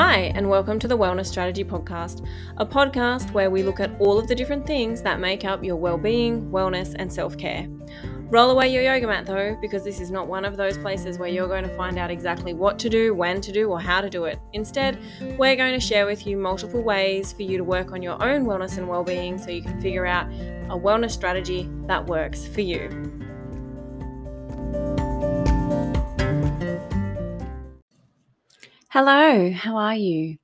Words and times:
Hi, 0.00 0.30
and 0.36 0.48
welcome 0.48 0.78
to 0.78 0.86
the 0.86 0.96
Wellness 0.96 1.26
Strategy 1.26 1.64
Podcast, 1.64 2.24
a 2.58 2.64
podcast 2.64 3.32
where 3.32 3.50
we 3.50 3.64
look 3.64 3.80
at 3.80 4.00
all 4.00 4.16
of 4.16 4.28
the 4.28 4.34
different 4.36 4.64
things 4.64 5.02
that 5.02 5.18
make 5.18 5.44
up 5.44 5.64
your 5.64 5.74
well 5.74 5.98
being, 5.98 6.48
wellness, 6.52 6.94
and 6.96 7.12
self 7.12 7.36
care. 7.36 7.66
Roll 8.30 8.50
away 8.50 8.72
your 8.72 8.84
yoga 8.84 9.08
mat 9.08 9.26
though, 9.26 9.58
because 9.60 9.82
this 9.82 10.00
is 10.00 10.12
not 10.12 10.28
one 10.28 10.44
of 10.44 10.56
those 10.56 10.78
places 10.78 11.18
where 11.18 11.28
you're 11.28 11.48
going 11.48 11.64
to 11.64 11.76
find 11.76 11.98
out 11.98 12.12
exactly 12.12 12.54
what 12.54 12.78
to 12.78 12.88
do, 12.88 13.12
when 13.12 13.40
to 13.40 13.50
do, 13.50 13.70
or 13.70 13.80
how 13.80 14.00
to 14.00 14.08
do 14.08 14.26
it. 14.26 14.38
Instead, 14.52 15.00
we're 15.36 15.56
going 15.56 15.74
to 15.74 15.84
share 15.84 16.06
with 16.06 16.28
you 16.28 16.36
multiple 16.36 16.80
ways 16.80 17.32
for 17.32 17.42
you 17.42 17.58
to 17.58 17.64
work 17.64 17.90
on 17.90 18.00
your 18.00 18.22
own 18.22 18.46
wellness 18.46 18.78
and 18.78 18.86
well 18.86 19.02
being 19.02 19.36
so 19.36 19.50
you 19.50 19.62
can 19.62 19.82
figure 19.82 20.06
out 20.06 20.28
a 20.70 20.78
wellness 20.78 21.10
strategy 21.10 21.68
that 21.88 22.06
works 22.06 22.46
for 22.46 22.60
you. 22.60 23.27
Hello, 28.90 29.50
how 29.50 29.76
are 29.76 29.94
you? 29.94 30.38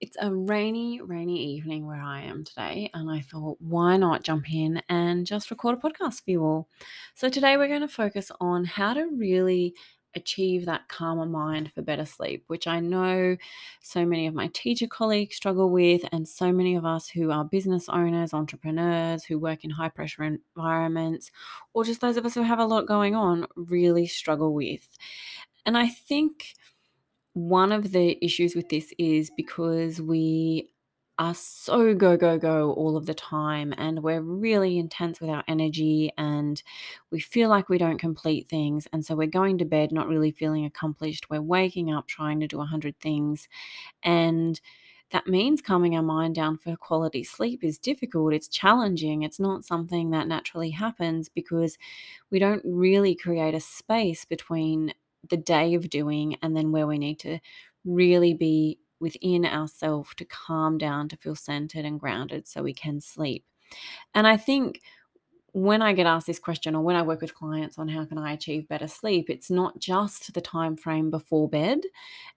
It's 0.00 0.16
a 0.20 0.34
rainy, 0.34 1.00
rainy 1.02 1.42
evening 1.56 1.86
where 1.86 2.00
I 2.02 2.22
am 2.22 2.44
today, 2.44 2.90
and 2.94 3.10
I 3.10 3.20
thought, 3.20 3.58
why 3.60 3.96
not 3.96 4.24
jump 4.24 4.52
in 4.52 4.82
and 4.88 5.26
just 5.26 5.50
record 5.50 5.78
a 5.78 5.80
podcast 5.80 6.24
for 6.24 6.30
you 6.32 6.44
all? 6.44 6.68
So, 7.14 7.28
today 7.30 7.56
we're 7.56 7.68
going 7.68 7.82
to 7.82 7.88
focus 7.88 8.30
on 8.40 8.64
how 8.66 8.94
to 8.94 9.08
really 9.16 9.74
achieve 10.16 10.66
that 10.66 10.88
calmer 10.88 11.26
mind 11.26 11.72
for 11.74 11.82
better 11.82 12.06
sleep, 12.06 12.44
which 12.48 12.66
I 12.68 12.80
know 12.80 13.36
so 13.82 14.06
many 14.06 14.26
of 14.28 14.34
my 14.34 14.48
teacher 14.54 14.86
colleagues 14.88 15.36
struggle 15.36 15.70
with, 15.70 16.02
and 16.12 16.28
so 16.28 16.52
many 16.52 16.76
of 16.76 16.84
us 16.86 17.08
who 17.08 17.30
are 17.32 17.44
business 17.44 17.88
owners, 17.88 18.34
entrepreneurs, 18.34 19.24
who 19.24 19.38
work 19.38 19.64
in 19.64 19.70
high 19.70 19.90
pressure 19.90 20.24
environments, 20.24 21.30
or 21.74 21.84
just 21.84 22.00
those 22.00 22.16
of 22.18 22.26
us 22.26 22.34
who 22.34 22.42
have 22.42 22.60
a 22.60 22.66
lot 22.66 22.86
going 22.86 23.14
on 23.16 23.46
really 23.56 24.06
struggle 24.06 24.54
with. 24.54 24.88
And 25.66 25.76
I 25.78 25.88
think 25.88 26.54
one 27.34 27.72
of 27.72 27.92
the 27.92 28.18
issues 28.24 28.54
with 28.54 28.68
this 28.68 28.92
is 28.98 29.30
because 29.36 30.00
we 30.00 30.70
are 31.18 31.34
so 31.34 31.94
go, 31.94 32.16
go, 32.16 32.38
go 32.38 32.72
all 32.72 32.96
of 32.96 33.06
the 33.06 33.14
time, 33.14 33.72
and 33.76 34.02
we're 34.02 34.20
really 34.20 34.78
intense 34.78 35.20
with 35.20 35.30
our 35.30 35.44
energy, 35.46 36.10
and 36.18 36.62
we 37.10 37.20
feel 37.20 37.48
like 37.48 37.68
we 37.68 37.78
don't 37.78 37.98
complete 37.98 38.48
things. 38.48 38.88
And 38.92 39.04
so 39.04 39.14
we're 39.14 39.26
going 39.28 39.58
to 39.58 39.64
bed 39.64 39.92
not 39.92 40.08
really 40.08 40.32
feeling 40.32 40.64
accomplished. 40.64 41.30
We're 41.30 41.40
waking 41.42 41.92
up 41.92 42.08
trying 42.08 42.40
to 42.40 42.48
do 42.48 42.60
a 42.60 42.66
hundred 42.66 42.98
things. 42.98 43.48
And 44.02 44.60
that 45.10 45.28
means 45.28 45.62
calming 45.62 45.96
our 45.96 46.02
mind 46.02 46.34
down 46.34 46.58
for 46.58 46.76
quality 46.76 47.22
sleep 47.22 47.62
is 47.62 47.78
difficult. 47.78 48.34
It's 48.34 48.48
challenging. 48.48 49.22
It's 49.22 49.38
not 49.38 49.64
something 49.64 50.10
that 50.10 50.26
naturally 50.26 50.70
happens 50.70 51.28
because 51.28 51.78
we 52.30 52.40
don't 52.40 52.62
really 52.64 53.14
create 53.14 53.54
a 53.54 53.60
space 53.60 54.24
between 54.24 54.92
the 55.28 55.36
day 55.36 55.74
of 55.74 55.90
doing 55.90 56.36
and 56.42 56.56
then 56.56 56.72
where 56.72 56.86
we 56.86 56.98
need 56.98 57.18
to 57.20 57.38
really 57.84 58.34
be 58.34 58.78
within 59.00 59.44
ourselves 59.44 60.10
to 60.16 60.24
calm 60.24 60.78
down, 60.78 61.08
to 61.08 61.16
feel 61.16 61.34
centered 61.34 61.84
and 61.84 62.00
grounded 62.00 62.46
so 62.46 62.62
we 62.62 62.74
can 62.74 63.00
sleep. 63.00 63.44
And 64.14 64.26
I 64.26 64.36
think 64.36 64.80
when 65.52 65.82
I 65.82 65.92
get 65.92 66.06
asked 66.06 66.26
this 66.26 66.40
question 66.40 66.74
or 66.74 66.82
when 66.82 66.96
I 66.96 67.02
work 67.02 67.20
with 67.20 67.34
clients 67.34 67.78
on 67.78 67.88
how 67.88 68.04
can 68.04 68.18
I 68.18 68.32
achieve 68.32 68.68
better 68.68 68.88
sleep, 68.88 69.30
it's 69.30 69.50
not 69.50 69.78
just 69.78 70.34
the 70.34 70.40
time 70.40 70.76
frame 70.76 71.10
before 71.10 71.48
bed. 71.48 71.80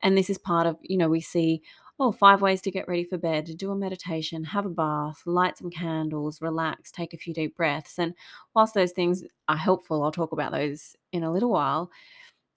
And 0.03 0.15
this 0.15 0.29
is 0.29 0.37
part 0.37 0.67
of, 0.67 0.77
you 0.81 0.97
know, 0.97 1.09
we 1.09 1.21
see 1.21 1.63
oh, 1.99 2.11
five 2.11 2.41
ways 2.41 2.61
to 2.61 2.71
get 2.71 2.87
ready 2.87 3.03
for 3.03 3.17
bed, 3.17 3.49
do 3.57 3.71
a 3.71 3.75
meditation, 3.75 4.43
have 4.43 4.65
a 4.65 4.69
bath, 4.69 5.23
light 5.25 5.57
some 5.57 5.71
candles, 5.71 6.41
relax, 6.41 6.91
take 6.91 7.13
a 7.13 7.17
few 7.17 7.33
deep 7.33 7.57
breaths. 7.57 7.97
And 7.97 8.13
whilst 8.53 8.75
those 8.75 8.91
things 8.91 9.23
are 9.47 9.57
helpful, 9.57 10.03
I'll 10.03 10.11
talk 10.11 10.31
about 10.31 10.51
those 10.51 10.95
in 11.11 11.23
a 11.23 11.31
little 11.31 11.49
while 11.49 11.89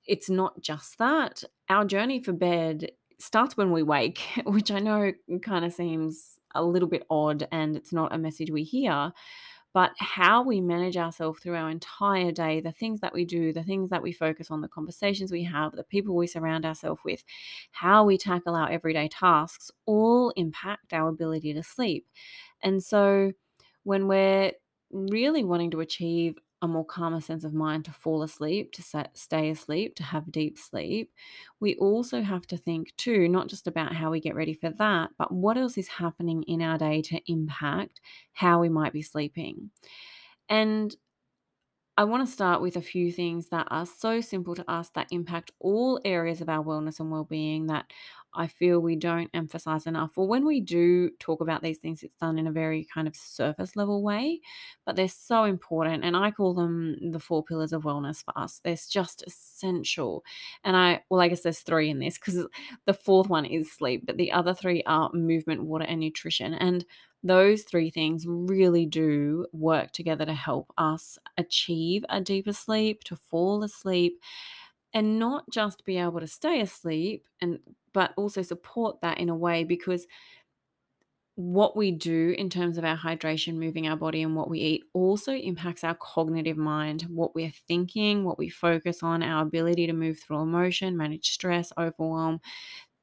it's 0.07 0.31
not 0.31 0.61
just 0.61 0.99
that. 0.99 1.45
Our 1.69 1.85
journey 1.85 2.23
for 2.23 2.33
bed 2.33 2.91
starts 3.19 3.57
when 3.57 3.71
we 3.71 3.83
wake, 3.83 4.21
which 4.45 4.71
I 4.71 4.81
know 4.81 5.13
kind 5.43 5.65
of 5.65 5.73
seems 5.73 6.39
a 6.55 6.65
little 6.65 6.89
bit 6.89 7.07
odd 7.11 7.47
and 7.53 7.77
it's 7.77 7.93
not 7.93 8.15
a 8.15 8.19
message 8.19 8.51
we 8.51 8.65
hear. 8.65 9.13
But 9.73 9.93
how 9.99 10.43
we 10.43 10.61
manage 10.61 10.97
ourselves 10.97 11.39
through 11.39 11.55
our 11.55 11.71
entire 11.71 12.33
day, 12.33 12.61
the 12.61 12.73
things 12.73 12.99
that 13.01 13.13
we 13.13 13.25
do, 13.25 13.53
the 13.53 13.63
things 13.63 13.91
that 13.91 14.03
we 14.03 14.11
focus 14.11 14.51
on, 14.51 14.63
the 14.63 14.69
conversations 14.69 15.31
we 15.31 15.45
have, 15.45 15.77
the 15.77 15.85
people 15.85 16.17
we 16.17 16.27
surround 16.27 16.67
ourselves 16.67 17.03
with, 17.05 17.23
how 17.71 18.03
we 18.03 18.19
tackle 18.19 18.57
our 18.57 18.69
everyday 18.69 19.07
tasks 19.07 19.71
all 19.87 20.31
impact 20.31 20.93
our 20.93 21.09
ability 21.09 21.55
to 21.55 21.63
sleep. 21.63 22.09
And 22.65 22.83
so 22.83 23.31
when 23.85 24.09
we're 24.09 24.53
really 24.91 25.45
wanting 25.45 25.71
to 25.71 25.81
achieve 25.81 26.37
a 26.63 26.69
more 26.69 26.85
calmer 26.85 27.21
sense 27.21 27.45
of 27.45 27.55
mind 27.55 27.85
to 27.87 27.93
fall 27.93 28.23
asleep, 28.23 28.73
to 28.73 28.83
stay 29.15 29.51
asleep, 29.51 29.95
to 29.97 30.03
have 30.03 30.31
deep 30.31 30.59
sleep, 30.59 31.13
we 31.61 31.75
also 31.77 32.23
have 32.23 32.47
to 32.49 32.57
think 32.57 32.95
too, 32.97 33.29
not 33.29 33.49
just 33.49 33.67
about 33.67 33.95
how 33.95 34.11
we 34.11 34.21
get 34.21 34.35
ready 34.35 34.55
for 34.55 34.71
that, 34.71 35.11
but 35.19 35.33
what 35.33 35.57
else 35.57 35.79
is 35.79 35.89
happening 35.89 36.43
in 36.45 36.63
our 36.63 36.79
day 36.79 37.03
to 37.03 37.21
impact 37.33 38.01
how 38.33 38.61
we 38.61 38.69
might 38.69 38.93
be 38.93 39.03
sleeping. 39.03 39.71
And 40.49 40.95
I 42.01 42.05
want 42.05 42.27
to 42.27 42.33
start 42.33 42.63
with 42.63 42.77
a 42.77 42.81
few 42.81 43.13
things 43.13 43.49
that 43.49 43.69
are 43.71 43.85
so 43.85 44.23
simple 44.23 44.55
to 44.55 44.65
us 44.71 44.89
that 44.95 45.09
impact 45.11 45.51
all 45.61 46.01
areas 46.03 46.41
of 46.41 46.49
our 46.49 46.65
wellness 46.65 46.99
and 46.99 47.11
well 47.11 47.25
being 47.25 47.67
that 47.67 47.93
I 48.33 48.47
feel 48.47 48.81
we 48.81 48.97
don't 48.97 49.29
emphasize 49.35 49.87
enough. 49.87 50.13
Or 50.17 50.27
when 50.27 50.47
we 50.47 50.63
do 50.63 51.11
talk 51.19 51.43
about 51.43 51.63
these 51.63 51.77
things, 51.77 52.03
it's 52.03 52.15
done 52.15 52.39
in 52.39 52.47
a 52.47 52.53
very 52.53 52.87
kind 52.95 53.07
of 53.07 53.15
surface 53.15 53.77
level 53.77 54.03
way, 54.03 54.41
but 54.87 54.97
they're 54.97 55.09
so 55.09 55.45
important. 55.45 56.03
And 56.03 56.17
I 56.17 56.31
call 56.31 56.55
them 56.55 57.11
the 57.11 57.21
four 57.21 57.45
pillars 57.45 57.75
of 57.75 57.83
wellness 57.83 58.25
for 58.25 58.33
us. 58.35 58.63
They're 58.65 58.77
just 58.89 59.23
essential. 59.27 60.25
And 60.65 60.79
I, 60.79 61.03
well, 61.11 61.21
I 61.21 61.29
guess 61.29 61.43
there's 61.43 61.59
three 61.59 61.91
in 61.91 61.99
this 61.99 62.17
because 62.17 62.47
the 62.87 62.95
fourth 62.95 63.29
one 63.29 63.45
is 63.45 63.71
sleep, 63.71 64.07
but 64.07 64.17
the 64.17 64.33
other 64.33 64.55
three 64.55 64.83
are 64.87 65.11
movement, 65.13 65.65
water, 65.65 65.85
and 65.85 66.01
nutrition. 66.01 66.55
And 66.55 66.83
those 67.23 67.65
three 67.65 67.91
things 67.91 68.25
really 68.27 68.87
do 68.87 69.47
work 69.53 69.93
together 69.93 70.25
to 70.25 70.35
help 70.35 70.73
us 70.79 71.19
achieve 71.37 72.05
a 72.09 72.21
deeper 72.21 72.53
sleep, 72.53 73.05
to 73.05 73.17
fall 73.17 73.63
asleep, 73.63 74.21
and 74.93 75.19
not 75.19 75.45
just 75.53 75.85
be 75.85 75.99
able 75.99 76.21
to 76.21 76.27
stay 76.27 76.61
asleep 76.61 77.27
and 77.41 77.61
but 77.93 78.13
also 78.17 78.43
support 78.43 79.01
that 79.03 79.19
in 79.19 79.29
a 79.29 79.37
way 79.37 79.65
because 79.65 80.07
what 81.37 81.77
we 81.77 81.91
do 81.91 82.35
in 82.37 82.51
terms 82.51 82.77
of 82.77 82.85
our 82.85 82.97
hydration, 82.97 83.55
moving 83.55 83.89
our 83.89 83.97
body, 83.97 84.23
and 84.23 84.37
what 84.37 84.51
we 84.51 84.59
eat 84.61 84.85
also 84.93 85.33
impacts 85.33 85.83
our 85.85 85.95
cognitive 85.95 86.57
mind, 86.57 87.03
what 87.03 87.35
we're 87.35 87.53
thinking, 87.67 88.25
what 88.25 88.37
we 88.39 88.49
focus 88.49 89.03
on, 89.03 89.23
our 89.23 89.43
ability 89.43 89.87
to 89.87 89.93
move 89.93 90.19
through 90.19 90.41
emotion, 90.43 90.97
manage 90.97 91.31
stress, 91.31 91.73
overwhelm, 91.79 92.41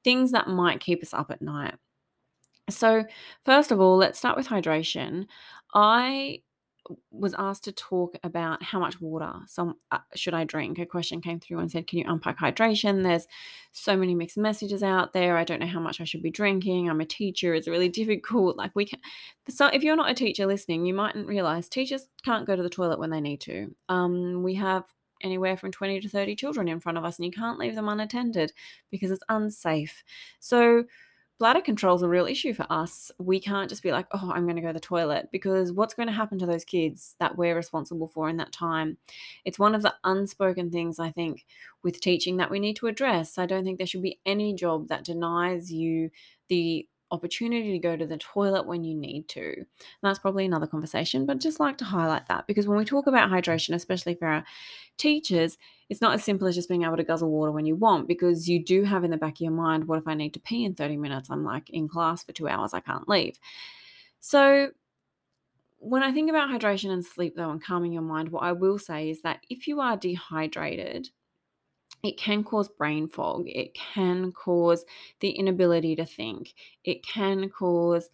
things 0.03 0.31
that 0.31 0.47
might 0.47 0.79
keep 0.79 1.01
us 1.03 1.13
up 1.13 1.31
at 1.31 1.41
night. 1.41 1.75
So, 2.69 3.05
first 3.43 3.71
of 3.71 3.79
all, 3.79 3.97
let's 3.97 4.19
start 4.19 4.37
with 4.37 4.47
hydration. 4.47 5.27
I 5.73 6.41
was 7.11 7.35
asked 7.37 7.65
to 7.65 7.71
talk 7.71 8.17
about 8.23 8.63
how 8.63 8.79
much 8.79 9.01
water 9.01 9.33
some 9.47 9.75
uh, 9.91 9.99
should 10.15 10.33
I 10.33 10.45
drink. 10.45 10.79
A 10.79 10.85
question 10.85 11.21
came 11.21 11.39
through 11.39 11.59
and 11.59 11.71
said, 11.71 11.87
"Can 11.87 11.99
you 11.99 12.05
unpack 12.07 12.39
hydration?" 12.39 13.03
There's 13.03 13.27
so 13.71 13.95
many 13.97 14.15
mixed 14.15 14.37
messages 14.37 14.83
out 14.83 15.13
there. 15.13 15.37
I 15.37 15.43
don't 15.43 15.59
know 15.59 15.67
how 15.67 15.79
much 15.79 16.01
I 16.01 16.05
should 16.05 16.23
be 16.23 16.31
drinking. 16.31 16.89
I'm 16.89 17.01
a 17.01 17.05
teacher. 17.05 17.53
It's 17.53 17.67
really 17.67 17.89
difficult. 18.01 18.57
Like 18.57 18.71
we 18.75 18.85
can. 18.85 18.99
So 19.49 19.67
if 19.67 19.83
you're 19.83 19.95
not 19.95 20.11
a 20.11 20.13
teacher 20.13 20.45
listening, 20.45 20.85
you 20.85 20.93
mightn't 20.93 21.27
realize 21.27 21.69
teachers 21.69 22.07
can't 22.23 22.47
go 22.47 22.55
to 22.55 22.63
the 22.63 22.69
toilet 22.69 22.99
when 22.99 23.09
they 23.11 23.21
need 23.21 23.41
to. 23.41 23.73
Um, 23.89 24.43
we 24.43 24.55
have 24.55 24.83
anywhere 25.23 25.57
from 25.57 25.71
20 25.71 26.01
to 26.01 26.09
30 26.09 26.35
children 26.35 26.67
in 26.67 26.79
front 26.79 26.97
of 26.97 27.03
us 27.03 27.17
and 27.17 27.25
you 27.25 27.31
can't 27.31 27.57
leave 27.57 27.73
them 27.73 27.89
unattended 27.89 28.53
because 28.91 29.09
it's 29.09 29.23
unsafe. 29.29 30.03
So 30.39 30.85
bladder 31.39 31.61
control 31.61 31.95
is 31.95 32.01
a 32.01 32.09
real 32.09 32.25
issue 32.25 32.53
for 32.53 32.65
us. 32.69 33.11
We 33.19 33.39
can't 33.39 33.69
just 33.69 33.83
be 33.83 33.91
like, 33.91 34.07
oh, 34.11 34.31
I'm 34.33 34.43
going 34.43 34.55
to 34.55 34.61
go 34.61 34.69
to 34.69 34.73
the 34.73 34.79
toilet 34.79 35.29
because 35.31 35.71
what's 35.71 35.93
going 35.93 36.07
to 36.07 36.13
happen 36.13 36.39
to 36.39 36.45
those 36.45 36.65
kids 36.65 37.15
that 37.19 37.37
we're 37.37 37.55
responsible 37.55 38.07
for 38.07 38.27
in 38.29 38.37
that 38.37 38.51
time? 38.51 38.97
It's 39.45 39.59
one 39.59 39.75
of 39.75 39.83
the 39.83 39.93
unspoken 40.03 40.71
things 40.71 40.99
I 40.99 41.11
think 41.11 41.45
with 41.83 42.01
teaching 42.01 42.37
that 42.37 42.49
we 42.49 42.59
need 42.59 42.75
to 42.77 42.87
address. 42.87 43.37
I 43.37 43.45
don't 43.45 43.63
think 43.63 43.77
there 43.77 43.87
should 43.87 44.01
be 44.01 44.19
any 44.25 44.53
job 44.53 44.87
that 44.87 45.03
denies 45.03 45.71
you 45.71 46.09
the 46.49 46.87
opportunity 47.11 47.71
to 47.71 47.79
go 47.79 47.95
to 47.95 48.05
the 48.05 48.17
toilet 48.17 48.65
when 48.65 48.83
you 48.83 48.95
need 48.95 49.27
to. 49.29 49.53
And 49.53 49.65
that's 50.01 50.19
probably 50.19 50.45
another 50.45 50.67
conversation, 50.67 51.25
but 51.25 51.39
just 51.39 51.59
like 51.59 51.77
to 51.77 51.85
highlight 51.85 52.27
that 52.27 52.47
because 52.47 52.67
when 52.67 52.77
we 52.77 52.85
talk 52.85 53.07
about 53.07 53.29
hydration, 53.29 53.75
especially 53.75 54.15
for 54.15 54.27
our 54.27 54.43
teachers, 54.97 55.57
it's 55.89 56.01
not 56.01 56.13
as 56.13 56.23
simple 56.23 56.47
as 56.47 56.55
just 56.55 56.69
being 56.69 56.83
able 56.83 56.97
to 56.97 57.03
guzzle 57.03 57.31
water 57.31 57.51
when 57.51 57.65
you 57.65 57.75
want 57.75 58.07
because 58.07 58.49
you 58.49 58.63
do 58.63 58.83
have 58.83 59.03
in 59.03 59.11
the 59.11 59.17
back 59.17 59.35
of 59.35 59.41
your 59.41 59.51
mind, 59.51 59.87
what 59.87 59.99
if 59.99 60.07
I 60.07 60.13
need 60.13 60.33
to 60.33 60.39
pee 60.39 60.65
in 60.65 60.75
30 60.75 60.97
minutes? 60.97 61.29
I'm 61.29 61.43
like 61.43 61.69
in 61.69 61.87
class 61.87 62.23
for 62.23 62.33
two 62.33 62.47
hours, 62.47 62.73
I 62.73 62.81
can't 62.81 63.07
leave. 63.07 63.39
So, 64.19 64.71
when 65.79 66.01
I 66.01 66.11
think 66.11 66.29
about 66.29 66.49
hydration 66.49 66.89
and 66.89 67.05
sleep, 67.05 67.35
though, 67.35 67.51
and 67.51 67.63
calming 67.63 67.93
your 67.93 68.01
mind, 68.01 68.29
what 68.29 68.43
I 68.43 68.51
will 68.51 68.79
say 68.79 69.11
is 69.11 69.21
that 69.21 69.41
if 69.47 69.67
you 69.67 69.79
are 69.79 69.95
dehydrated, 69.95 71.09
it 72.03 72.17
can 72.17 72.43
cause 72.43 72.67
brain 72.67 73.07
fog. 73.07 73.45
It 73.47 73.73
can 73.75 74.31
cause 74.31 74.85
the 75.19 75.29
inability 75.29 75.95
to 75.97 76.05
think. 76.05 76.53
It 76.83 77.05
can 77.05 77.49
cause 77.49 78.09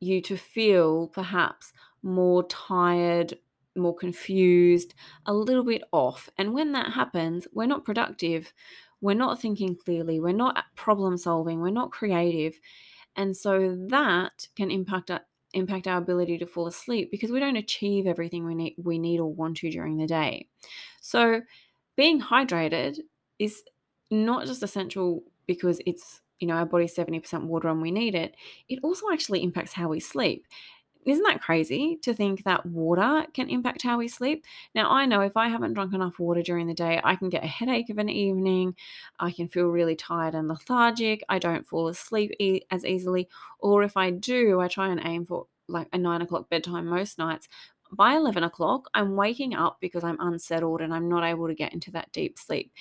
you 0.00 0.20
to 0.22 0.36
feel 0.36 1.08
perhaps 1.08 1.72
more 2.02 2.42
tired, 2.44 3.38
more 3.76 3.94
confused, 3.94 4.94
a 5.26 5.34
little 5.34 5.64
bit 5.64 5.82
off. 5.92 6.28
And 6.38 6.54
when 6.54 6.72
that 6.72 6.92
happens, 6.92 7.46
we're 7.52 7.66
not 7.66 7.84
productive. 7.84 8.52
we're 9.00 9.14
not 9.14 9.40
thinking 9.40 9.76
clearly, 9.76 10.18
we're 10.18 10.32
not 10.32 10.56
uh, 10.56 10.62
problem 10.76 11.18
solving, 11.18 11.60
we're 11.60 11.70
not 11.70 11.90
creative. 11.92 12.58
And 13.16 13.36
so 13.36 13.76
that 13.88 14.48
can 14.56 14.70
impact 14.70 15.10
our, 15.10 15.20
impact 15.52 15.86
our 15.86 15.98
ability 15.98 16.38
to 16.38 16.46
fall 16.46 16.66
asleep 16.66 17.10
because 17.10 17.30
we 17.30 17.38
don't 17.40 17.56
achieve 17.56 18.06
everything 18.06 18.44
we 18.46 18.54
need 18.54 18.74
we 18.82 18.98
need 18.98 19.20
or 19.20 19.32
want 19.32 19.58
to 19.58 19.70
during 19.70 19.98
the 19.98 20.06
day. 20.06 20.48
So 21.00 21.42
being 21.96 22.20
hydrated 22.20 22.98
is 23.38 23.62
not 24.10 24.46
just 24.46 24.62
essential 24.62 25.22
because 25.46 25.80
it's 25.86 26.20
you 26.38 26.48
know 26.48 26.54
our 26.54 26.66
body's 26.66 26.94
70% 26.94 27.44
water 27.44 27.68
and 27.68 27.80
we 27.80 27.90
need 27.90 28.14
it 28.14 28.34
it 28.68 28.78
also 28.82 29.06
actually 29.12 29.42
impacts 29.42 29.72
how 29.72 29.88
we 29.88 30.00
sleep 30.00 30.46
isn't 31.06 31.24
that 31.24 31.42
crazy 31.42 31.96
to 32.02 32.14
think 32.14 32.44
that 32.44 32.66
water 32.66 33.26
can 33.32 33.48
impact 33.48 33.82
how 33.82 33.98
we 33.98 34.08
sleep? 34.08 34.44
Now, 34.74 34.90
I 34.90 35.06
know 35.06 35.20
if 35.20 35.36
I 35.36 35.48
haven't 35.48 35.74
drunk 35.74 35.94
enough 35.94 36.18
water 36.18 36.42
during 36.42 36.66
the 36.66 36.74
day, 36.74 37.00
I 37.02 37.16
can 37.16 37.28
get 37.28 37.44
a 37.44 37.48
headache 37.48 37.90
of 37.90 37.98
an 37.98 38.08
evening. 38.08 38.74
I 39.18 39.30
can 39.30 39.48
feel 39.48 39.66
really 39.66 39.96
tired 39.96 40.34
and 40.34 40.48
lethargic. 40.48 41.22
I 41.28 41.38
don't 41.38 41.66
fall 41.66 41.88
asleep 41.88 42.32
e- 42.38 42.62
as 42.70 42.84
easily. 42.84 43.28
Or 43.58 43.82
if 43.82 43.96
I 43.96 44.10
do, 44.10 44.60
I 44.60 44.68
try 44.68 44.88
and 44.88 45.00
aim 45.04 45.26
for 45.26 45.46
like 45.68 45.88
a 45.92 45.98
nine 45.98 46.22
o'clock 46.22 46.48
bedtime 46.50 46.86
most 46.86 47.18
nights. 47.18 47.48
By 47.92 48.14
11 48.14 48.42
o'clock, 48.42 48.88
I'm 48.94 49.14
waking 49.14 49.54
up 49.54 49.76
because 49.80 50.02
I'm 50.02 50.18
unsettled 50.18 50.80
and 50.80 50.92
I'm 50.92 51.08
not 51.08 51.22
able 51.22 51.46
to 51.46 51.54
get 51.54 51.72
into 51.72 51.90
that 51.92 52.10
deep 52.12 52.38
sleep. 52.38 52.72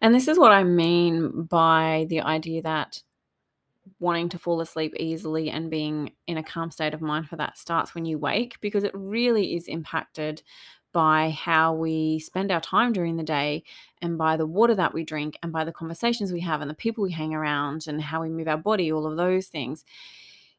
And 0.00 0.14
this 0.14 0.28
is 0.28 0.38
what 0.38 0.52
I 0.52 0.64
mean 0.64 1.42
by 1.42 2.06
the 2.08 2.22
idea 2.22 2.62
that 2.62 3.02
wanting 3.98 4.28
to 4.28 4.38
fall 4.38 4.60
asleep 4.60 4.94
easily 4.98 5.50
and 5.50 5.70
being 5.70 6.12
in 6.26 6.36
a 6.36 6.42
calm 6.42 6.70
state 6.70 6.94
of 6.94 7.00
mind 7.00 7.28
for 7.28 7.36
that 7.36 7.56
starts 7.56 7.94
when 7.94 8.04
you 8.04 8.18
wake 8.18 8.60
because 8.60 8.84
it 8.84 8.90
really 8.94 9.54
is 9.54 9.68
impacted 9.68 10.42
by 10.92 11.30
how 11.30 11.74
we 11.74 12.18
spend 12.18 12.50
our 12.50 12.60
time 12.60 12.92
during 12.92 13.16
the 13.16 13.22
day 13.22 13.62
and 14.00 14.16
by 14.16 14.36
the 14.36 14.46
water 14.46 14.74
that 14.74 14.94
we 14.94 15.04
drink 15.04 15.38
and 15.42 15.52
by 15.52 15.62
the 15.62 15.72
conversations 15.72 16.32
we 16.32 16.40
have 16.40 16.62
and 16.62 16.70
the 16.70 16.74
people 16.74 17.04
we 17.04 17.12
hang 17.12 17.34
around 17.34 17.84
and 17.86 18.00
how 18.00 18.22
we 18.22 18.30
move 18.30 18.48
our 18.48 18.56
body, 18.56 18.90
all 18.90 19.06
of 19.06 19.16
those 19.16 19.46
things. 19.46 19.84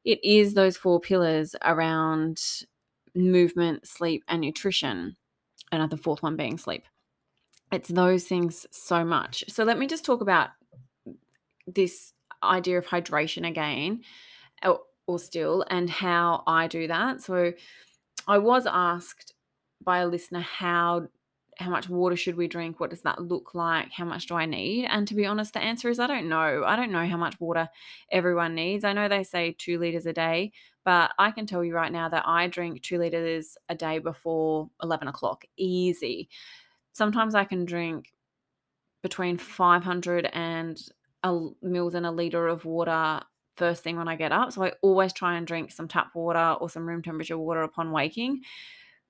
It 0.06 0.24
is 0.24 0.54
those 0.54 0.78
four 0.78 1.00
pillars 1.00 1.56
around 1.64 2.40
movement, 3.16 3.88
sleep, 3.88 4.24
and 4.28 4.42
nutrition. 4.42 5.16
And 5.72 5.90
the 5.90 5.98
fourth 5.98 6.22
one 6.22 6.36
being 6.36 6.58
sleep. 6.58 6.86
It's 7.72 7.90
those 7.90 8.26
things 8.26 8.68
so 8.72 9.04
much. 9.04 9.44
So 9.48 9.64
let 9.64 9.78
me 9.78 9.88
just 9.88 10.06
talk 10.06 10.22
about 10.22 10.52
this 11.66 12.14
idea 12.48 12.78
of 12.78 12.88
hydration 12.88 13.48
again, 13.48 14.02
or, 14.64 14.82
or 15.06 15.20
still, 15.20 15.66
and 15.70 15.90
how 15.90 16.44
I 16.48 16.68
do 16.68 16.88
that. 16.88 17.22
So 17.22 17.54
I 18.28 18.38
was 18.38 18.66
asked 18.66 19.34
by 19.84 20.00
a 20.00 20.08
listener 20.08 20.42
how 20.42 21.08
how 21.60 21.72
much 21.72 21.90
water 21.90 22.16
should 22.16 22.38
we 22.38 22.48
drink? 22.48 22.80
What 22.80 22.92
does 22.92 23.02
that 23.02 23.22
look 23.22 23.56
like? 23.56 23.92
How 23.92 24.06
much 24.06 24.28
do 24.28 24.36
I 24.36 24.46
need? 24.46 24.86
And 24.86 25.08
to 25.08 25.16
be 25.16 25.26
honest, 25.26 25.54
the 25.54 25.60
answer 25.60 25.90
is 25.90 26.00
I 26.00 26.08
don't 26.08 26.30
know. 26.30 26.64
I 26.64 26.76
don't 26.76 26.92
know 26.92 27.08
how 27.08 27.18
much 27.18 27.40
water 27.40 27.68
everyone 28.12 28.54
needs. 28.54 28.84
I 28.84 28.94
know 28.94 29.08
they 29.08 29.24
say 29.24 29.56
two 29.58 29.80
liters 29.80 30.06
a 30.06 30.14
day, 30.14 30.52
but 30.86 31.12
I 31.18 31.32
can 31.32 31.48
tell 31.48 31.64
you 31.64 31.74
right 31.74 31.92
now 31.92 32.10
that 32.10 32.28
I 32.28 32.48
drink 32.48 32.84
two 32.84 33.00
liters 33.00 33.58
a 33.70 33.76
day 33.76 33.98
before 34.00 34.70
11 34.84 35.08
o'clock. 35.08 35.46
Easy. 35.58 36.30
Sometimes 36.94 37.34
I 37.34 37.44
can 37.44 37.66
drink 37.66 38.14
between 39.02 39.38
500 39.38 40.30
and 40.34 40.80
a 41.28 41.50
mils 41.62 41.94
and 41.94 42.06
a 42.06 42.12
liter 42.12 42.48
of 42.48 42.66
water 42.66 43.22
first 43.56 43.84
thing 43.84 43.98
when 43.98 44.08
I 44.08 44.16
get 44.16 44.32
up. 44.32 44.52
So 44.52 44.64
I 44.64 44.74
always 44.82 45.14
try 45.14 45.38
and 45.38 45.48
drink 45.48 45.72
some 45.72 45.88
tap 45.88 46.12
water 46.14 46.56
or 46.60 46.70
some 46.70 46.88
room 46.88 47.02
temperature 47.02 47.38
water 47.38 47.64
upon 47.64 47.92
waking 47.92 48.42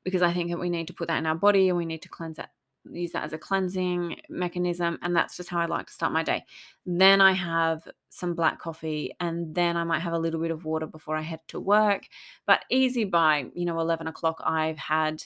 because 0.04 0.22
I 0.22 0.34
think 0.34 0.50
that 0.52 0.60
we 0.60 0.70
need 0.70 0.88
to 0.88 0.94
put 0.94 1.10
that 1.10 1.18
in 1.18 1.26
our 1.26 1.36
body 1.36 1.70
and 1.70 1.78
we 1.78 1.86
need 1.86 2.02
to 2.04 2.10
cleanse 2.10 2.38
that 2.38 2.52
use 2.90 3.12
that 3.12 3.26
as 3.26 3.34
a 3.34 3.38
cleansing 3.38 4.16
mechanism 4.30 4.98
and 5.02 5.14
that's 5.14 5.36
just 5.36 5.50
how 5.50 5.60
I 5.60 5.66
like 5.66 5.88
to 5.88 5.94
start 5.94 6.14
my 6.14 6.24
day. 6.24 6.46
Then 6.86 7.20
I 7.20 7.34
have 7.34 7.88
some 8.10 8.34
black 8.34 8.60
coffee 8.60 9.14
and 9.20 9.54
then 9.54 9.76
I 9.76 9.84
might 9.84 10.00
have 10.00 10.14
a 10.14 10.20
little 10.20 10.40
bit 10.40 10.52
of 10.52 10.64
water 10.66 10.88
before 10.88 11.18
I 11.18 11.22
head 11.22 11.42
to 11.50 11.60
work. 11.60 12.04
But 12.46 12.64
easy 12.70 13.04
by, 13.04 13.48
you 13.54 13.66
know, 13.66 13.80
11 13.80 14.08
o'clock, 14.08 14.42
I've 14.46 14.78
had 14.78 15.24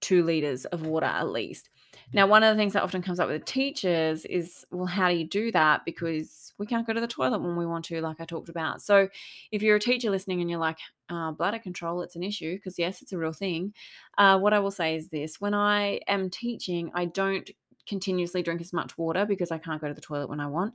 two 0.00 0.22
liters 0.22 0.64
of 0.66 0.82
water 0.82 1.06
at 1.06 1.28
least. 1.28 1.70
Now, 2.12 2.26
one 2.26 2.42
of 2.42 2.54
the 2.54 2.58
things 2.58 2.72
that 2.72 2.82
often 2.82 3.02
comes 3.02 3.20
up 3.20 3.28
with 3.28 3.44
teachers 3.44 4.24
is, 4.24 4.64
well, 4.70 4.86
how 4.86 5.10
do 5.10 5.16
you 5.16 5.26
do 5.26 5.52
that? 5.52 5.84
Because 5.84 6.54
we 6.58 6.66
can't 6.66 6.86
go 6.86 6.94
to 6.94 7.00
the 7.00 7.06
toilet 7.06 7.40
when 7.40 7.56
we 7.56 7.66
want 7.66 7.84
to, 7.86 8.00
like 8.00 8.20
I 8.20 8.24
talked 8.24 8.48
about. 8.48 8.80
So, 8.80 9.08
if 9.52 9.62
you're 9.62 9.76
a 9.76 9.80
teacher 9.80 10.10
listening 10.10 10.40
and 10.40 10.48
you're 10.48 10.58
like, 10.58 10.78
uh, 11.10 11.32
bladder 11.32 11.58
control, 11.58 12.00
it's 12.00 12.16
an 12.16 12.22
issue, 12.22 12.54
because 12.56 12.78
yes, 12.78 13.02
it's 13.02 13.12
a 13.12 13.18
real 13.18 13.32
thing. 13.32 13.74
Uh, 14.16 14.38
what 14.38 14.54
I 14.54 14.58
will 14.58 14.70
say 14.70 14.96
is 14.96 15.08
this 15.08 15.40
when 15.40 15.54
I 15.54 16.00
am 16.08 16.30
teaching, 16.30 16.90
I 16.94 17.04
don't 17.04 17.50
continuously 17.86 18.42
drink 18.42 18.60
as 18.60 18.72
much 18.72 18.96
water 18.96 19.26
because 19.26 19.50
I 19.50 19.58
can't 19.58 19.80
go 19.80 19.88
to 19.88 19.94
the 19.94 20.00
toilet 20.00 20.28
when 20.28 20.40
I 20.40 20.46
want. 20.46 20.74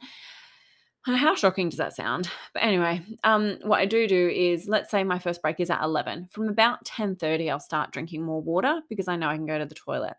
How 1.05 1.35
shocking 1.35 1.67
does 1.67 1.79
that 1.79 1.95
sound? 1.95 2.29
But 2.53 2.63
anyway, 2.63 3.01
um, 3.25 3.57
what 3.63 3.79
I 3.79 3.85
do 3.85 4.07
do 4.07 4.29
is 4.29 4.69
let's 4.69 4.89
say 4.89 5.03
my 5.03 5.19
first 5.19 5.41
break 5.41 5.59
is 5.59 5.69
at 5.69 5.83
11. 5.83 6.27
From 6.31 6.47
about 6.47 6.85
10:30 6.85 7.51
I'll 7.51 7.59
start 7.59 7.91
drinking 7.91 8.23
more 8.23 8.41
water 8.41 8.81
because 8.89 9.09
I 9.09 9.17
know 9.17 9.27
I 9.27 9.35
can 9.35 9.45
go 9.45 9.59
to 9.59 9.65
the 9.65 9.75
toilet. 9.75 10.15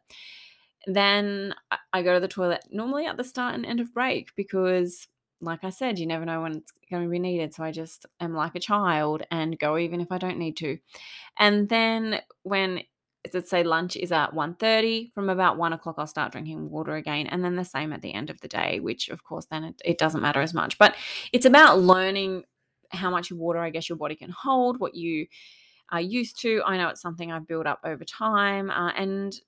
Then 0.87 1.55
I 1.93 2.03
go 2.03 2.15
to 2.15 2.21
the 2.21 2.29
toilet 2.29 2.65
normally 2.71 3.07
at 3.07 3.17
the 3.17 3.25
start 3.25 3.55
and 3.55 3.65
end 3.65 3.81
of 3.81 3.95
break 3.95 4.35
because 4.37 5.09
like 5.41 5.65
I 5.65 5.71
said, 5.71 5.99
you 5.99 6.07
never 6.07 6.25
know 6.25 6.43
when 6.43 6.57
it's 6.57 6.73
going 6.91 7.03
to 7.03 7.09
be 7.09 7.19
needed. 7.19 7.55
So 7.55 7.65
I 7.65 7.71
just 7.71 8.07
am 8.21 8.35
like 8.35 8.55
a 8.55 8.61
child 8.61 9.23
and 9.31 9.59
go 9.59 9.77
even 9.77 10.01
if 10.01 10.11
I 10.11 10.19
don't 10.19 10.39
need 10.39 10.57
to. 10.59 10.79
And 11.39 11.69
then 11.69 12.21
when 12.43 12.83
let's 13.33 13.49
say 13.49 13.63
lunch 13.63 13.97
is 13.97 14.13
at 14.13 14.35
1.30 14.35 15.13
from 15.15 15.31
about 15.31 15.57
1 15.57 15.73
o'clock 15.73 15.95
i'll 15.97 16.07
start 16.07 16.31
drinking 16.31 16.69
water 16.69 16.95
again 16.95 17.27
and 17.27 17.43
then 17.43 17.57
the 17.57 17.65
same 17.65 17.91
at 17.91 18.03
the 18.03 18.13
end 18.13 18.29
of 18.29 18.39
the 18.43 18.49
day 18.49 18.81
which 18.81 19.09
of 19.09 19.25
course 19.25 19.47
then 19.47 19.65
it, 19.65 19.81
it 19.83 19.97
doesn't 19.97 20.21
matter 20.21 20.43
as 20.43 20.53
much 20.53 20.77
but 20.77 20.95
it's 21.33 21.47
about 21.47 21.81
learning 21.81 22.45
how 22.91 23.09
much 23.11 23.33
water 23.33 23.61
i 23.61 23.71
guess 23.71 23.89
your 23.89 23.97
body 23.97 24.15
can 24.15 24.29
hold 24.29 24.79
what 24.79 24.95
you 24.95 25.27
are 25.91 26.03
used 26.03 26.39
to 26.39 26.61
i 26.67 26.77
know 26.77 26.89
it's 26.89 27.01
something 27.01 27.33
i've 27.33 27.47
built 27.47 27.67
up 27.67 27.81
over 27.83 28.05
time 28.05 28.71
uh, 28.71 28.91
and 28.91 29.41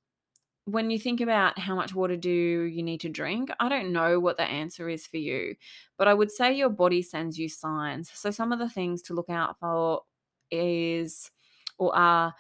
when 0.66 0.90
you 0.90 0.98
think 0.98 1.20
about 1.20 1.58
how 1.58 1.76
much 1.76 1.94
water 1.94 2.16
do 2.16 2.30
you 2.30 2.82
need 2.82 3.00
to 3.00 3.08
drink, 3.08 3.50
I 3.60 3.68
don't 3.68 3.92
know 3.92 4.18
what 4.18 4.36
the 4.36 4.42
answer 4.42 4.88
is 4.88 5.06
for 5.06 5.16
you, 5.16 5.54
but 5.96 6.08
I 6.08 6.14
would 6.14 6.30
say 6.30 6.52
your 6.52 6.70
body 6.70 7.02
sends 7.02 7.38
you 7.38 7.48
signs. 7.48 8.10
So 8.12 8.32
some 8.32 8.52
of 8.52 8.58
the 8.58 8.68
things 8.68 9.00
to 9.02 9.14
look 9.14 9.30
out 9.30 9.58
for 9.60 10.02
is 10.50 11.30
or 11.78 11.94
are 11.96 12.34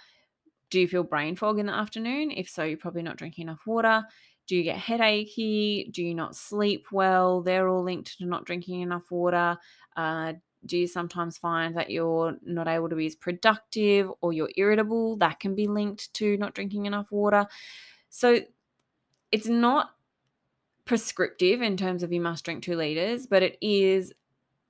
do 0.70 0.80
you 0.80 0.88
feel 0.88 1.04
brain 1.04 1.36
fog 1.36 1.60
in 1.60 1.66
the 1.66 1.72
afternoon? 1.72 2.32
If 2.32 2.48
so, 2.48 2.64
you're 2.64 2.76
probably 2.76 3.02
not 3.02 3.16
drinking 3.16 3.42
enough 3.42 3.62
water. 3.64 4.04
Do 4.48 4.56
you 4.56 4.64
get 4.64 4.76
headachy? 4.76 5.92
Do 5.92 6.02
you 6.02 6.14
not 6.14 6.34
sleep 6.34 6.86
well? 6.90 7.42
They're 7.42 7.68
all 7.68 7.84
linked 7.84 8.18
to 8.18 8.26
not 8.26 8.44
drinking 8.44 8.80
enough 8.80 9.10
water. 9.10 9.56
Uh, 9.96 10.34
do 10.64 10.78
you 10.78 10.88
sometimes 10.88 11.38
find 11.38 11.76
that 11.76 11.90
you're 11.90 12.36
not 12.42 12.66
able 12.66 12.88
to 12.88 12.96
be 12.96 13.06
as 13.06 13.14
productive 13.14 14.10
or 14.20 14.32
you're 14.32 14.50
irritable? 14.56 15.16
That 15.18 15.38
can 15.38 15.54
be 15.54 15.68
linked 15.68 16.12
to 16.14 16.36
not 16.38 16.54
drinking 16.54 16.86
enough 16.86 17.12
water. 17.12 17.46
So 18.16 18.40
it's 19.30 19.46
not 19.46 19.90
prescriptive 20.86 21.60
in 21.60 21.76
terms 21.76 22.02
of 22.02 22.14
you 22.14 22.20
must 22.22 22.46
drink 22.46 22.62
two 22.62 22.74
liters, 22.74 23.26
but 23.26 23.42
it 23.42 23.58
is 23.60 24.14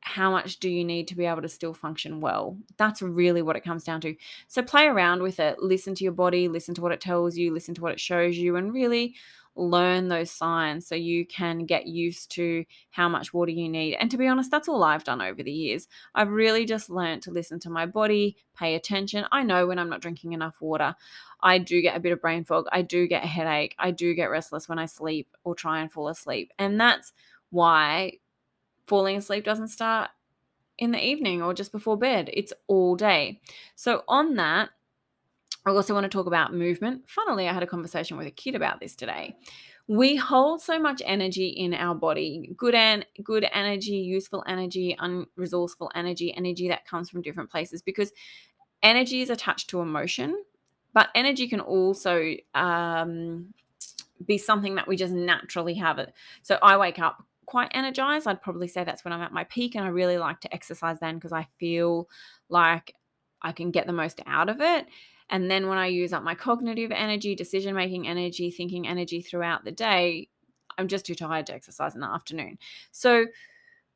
how 0.01 0.33
much 0.33 0.59
do 0.59 0.69
you 0.69 0.85
need 0.85 1.07
to 1.07 1.15
be 1.15 1.27
able 1.27 1.43
to 1.43 1.49
still 1.49 1.73
function 1.73 2.19
well? 2.19 2.59
That's 2.77 3.03
really 3.03 3.43
what 3.43 3.55
it 3.55 3.63
comes 3.63 3.85
down 3.85 4.01
to. 4.01 4.17
So 4.49 4.63
play 4.63 4.87
around 4.87 5.23
with 5.23 5.39
it, 5.39 5.63
listen 5.63 5.95
to 5.95 6.03
your 6.03 6.13
body, 6.13 6.49
listen 6.49 6.75
to 6.75 6.83
what 6.83 6.91
it 6.91 7.01
tells 7.01 7.37
you, 7.37 7.55
listen 7.55 7.73
to 7.77 7.83
what 7.83 7.93
it 7.93 8.01
shows 8.01 8.37
you, 8.37 8.57
and 8.57 8.75
really 8.75 9.15
learn 9.57 10.09
those 10.09 10.31
signs 10.31 10.87
so 10.87 10.95
you 10.95 11.27
can 11.27 11.65
get 11.65 11.87
used 11.87 12.31
to 12.33 12.65
how 12.91 13.09
much 13.09 13.33
water 13.33 13.51
you 13.51 13.69
need. 13.69 13.95
And 13.95 14.11
to 14.11 14.19
be 14.19 14.29
honest, 14.29 14.51
that's 14.51 14.69
all 14.69 14.85
I've 14.85 15.05
done 15.05 15.23
over 15.23 15.43
the 15.43 15.53
years. 15.53 15.89
I've 16.15 16.31
really 16.31 16.67
just 16.67 16.91
learned 16.91 17.23
to 17.23 17.31
listen 17.31 17.59
to 17.61 17.71
my 17.71 17.87
body, 17.87 18.37
pay 18.57 18.75
attention. 18.75 19.25
I 19.33 19.43
know 19.43 19.67
when 19.67 19.79
I'm 19.79 19.89
not 19.89 20.03
drinking 20.03 20.33
enough 20.33 20.61
water. 20.61 20.95
I 21.41 21.59
do 21.59 21.81
get 21.81 21.97
a 21.97 22.01
bit 22.01 22.13
of 22.13 22.21
brain 22.21 22.45
fog. 22.45 22.67
I 22.71 22.83
do 22.83 23.07
get 23.07 23.25
a 23.25 23.29
headache. 23.29 23.75
I 23.79 23.91
do 23.91 24.15
get 24.15 24.31
restless 24.31 24.69
when 24.69 24.79
I 24.79 24.87
sleep 24.87 25.29
or 25.45 25.55
try 25.55 25.81
and 25.81 25.91
fall 25.91 26.09
asleep. 26.09 26.53
And 26.59 26.79
that's 26.79 27.13
why 27.51 28.13
falling 28.87 29.17
asleep 29.17 29.45
doesn't 29.45 29.69
start 29.69 30.11
in 30.79 30.91
the 30.91 31.05
evening 31.05 31.43
or 31.43 31.55
just 31.55 31.73
before 31.73 31.97
bed. 31.97 32.31
It's 32.33 32.53
all 32.67 32.97
day. 32.97 33.41
So, 33.75 34.03
on 34.09 34.35
that, 34.35 34.71
I 35.67 35.71
also 35.71 35.95
want 35.95 36.05
to 36.05 36.09
talk 36.09 36.27
about 36.27 36.55
movement. 36.55 37.09
Funnily, 37.09 37.49
I 37.49 37.53
had 37.53 37.65
a 37.65 37.67
conversation 37.67 38.17
with 38.17 38.29
a 38.29 38.31
kid 38.31 38.55
about 38.55 38.79
this 38.79 38.95
today. 38.95 39.37
We 39.89 40.15
hold 40.15 40.63
so 40.63 40.79
much 40.79 41.03
energy 41.05 41.49
in 41.49 41.75
our 41.75 41.95
body 41.95 42.53
good, 42.57 42.75
and 42.75 43.05
good 43.23 43.47
energy, 43.53 43.97
useful 43.97 44.45
energy, 44.47 44.97
unresourceful 45.01 45.91
energy, 45.95 46.33
energy 46.37 46.69
that 46.69 46.87
comes 46.87 47.11
from 47.11 47.23
different 47.23 47.51
places 47.51 47.83
because 47.83 48.13
energy 48.83 49.23
is 49.23 49.31
attached 49.31 49.69
to 49.71 49.81
emotion, 49.81 50.41
but 50.93 51.09
energy 51.17 51.49
can 51.49 51.61
also 51.61 52.35
um, 52.55 53.53
be 54.25 54.39
something 54.39 54.77
that 54.77 54.87
we 54.87 54.97
just 54.97 55.13
naturally 55.13 55.75
have 55.75 55.99
it. 55.99 56.13
So 56.43 56.59
I 56.63 56.77
wake 56.77 57.01
up 57.01 57.25
quite 57.45 57.71
energized. 57.75 58.29
I'd 58.29 58.43
probably 58.43 58.69
say 58.69 58.85
that's 58.85 59.05
when 59.05 59.13
I'm 59.13 59.23
at 59.23 59.33
my 59.33 59.45
peak, 59.45 59.75
and 59.75 59.85
I 59.85 59.89
really 59.89 60.19
like 60.19 60.41
to 60.43 60.55
exercise 60.55 61.01
then 61.01 61.17
because 61.17 61.33
I 61.33 61.49
feel 61.59 62.09
like 62.49 62.95
I 63.43 63.51
can 63.51 63.73
get 63.73 63.87
the 63.87 63.93
most 63.93 64.21
out 64.27 64.49
of 64.49 64.61
it. 64.61 64.87
And 65.31 65.51
then 65.51 65.69
when 65.69 65.79
I 65.79 65.87
use 65.87 66.13
up 66.13 66.23
my 66.23 66.35
cognitive 66.35 66.93
energy, 66.93 67.35
decision 67.35 67.75
making 67.75 68.07
energy, 68.07 68.51
thinking 68.51 68.87
energy 68.87 69.21
throughout 69.21 69.65
the 69.65 69.73
day, 69.73 70.29
I'm 70.79 70.89
just 70.89 71.07
too 71.07 71.15
tired 71.15 71.47
to 71.47 71.55
exercise 71.55 71.95
in 71.95 72.01
the 72.01 72.07
afternoon. 72.07 72.59
So, 72.93 73.27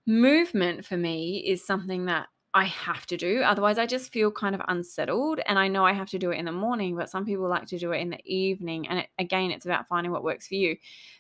movement 0.07 0.85
for 0.85 0.97
me 0.97 1.45
is 1.47 1.65
something 1.65 2.07
that 2.07 2.29
I 2.53 2.65
have 2.65 3.07
to 3.07 3.17
do. 3.17 3.43
Otherwise, 3.43 3.79
I 3.79 3.87
just 3.87 4.13
feel 4.13 4.33
kind 4.33 4.55
of 4.55 4.63
unsettled. 4.67 5.41
And 5.47 5.59
I 5.59 5.69
know 5.69 5.85
I 5.87 5.93
have 5.93 6.11
to 6.11 6.19
do 6.19 6.33
it 6.33 6.39
in 6.39 6.47
the 6.47 6.53
morning, 6.53 6.97
but 6.97 7.09
some 7.09 7.25
people 7.25 7.49
like 7.49 7.67
to 7.67 7.79
do 7.79 7.93
it 7.93 8.01
in 8.01 8.11
the 8.11 8.21
evening. 8.25 8.89
And 8.89 9.01
it, 9.01 9.09
again, 9.19 9.53
it's 9.53 9.67
about 9.67 9.87
finding 9.87 10.11
what 10.11 10.25
works 10.25 10.49
for 10.49 10.57
you. 10.57 10.77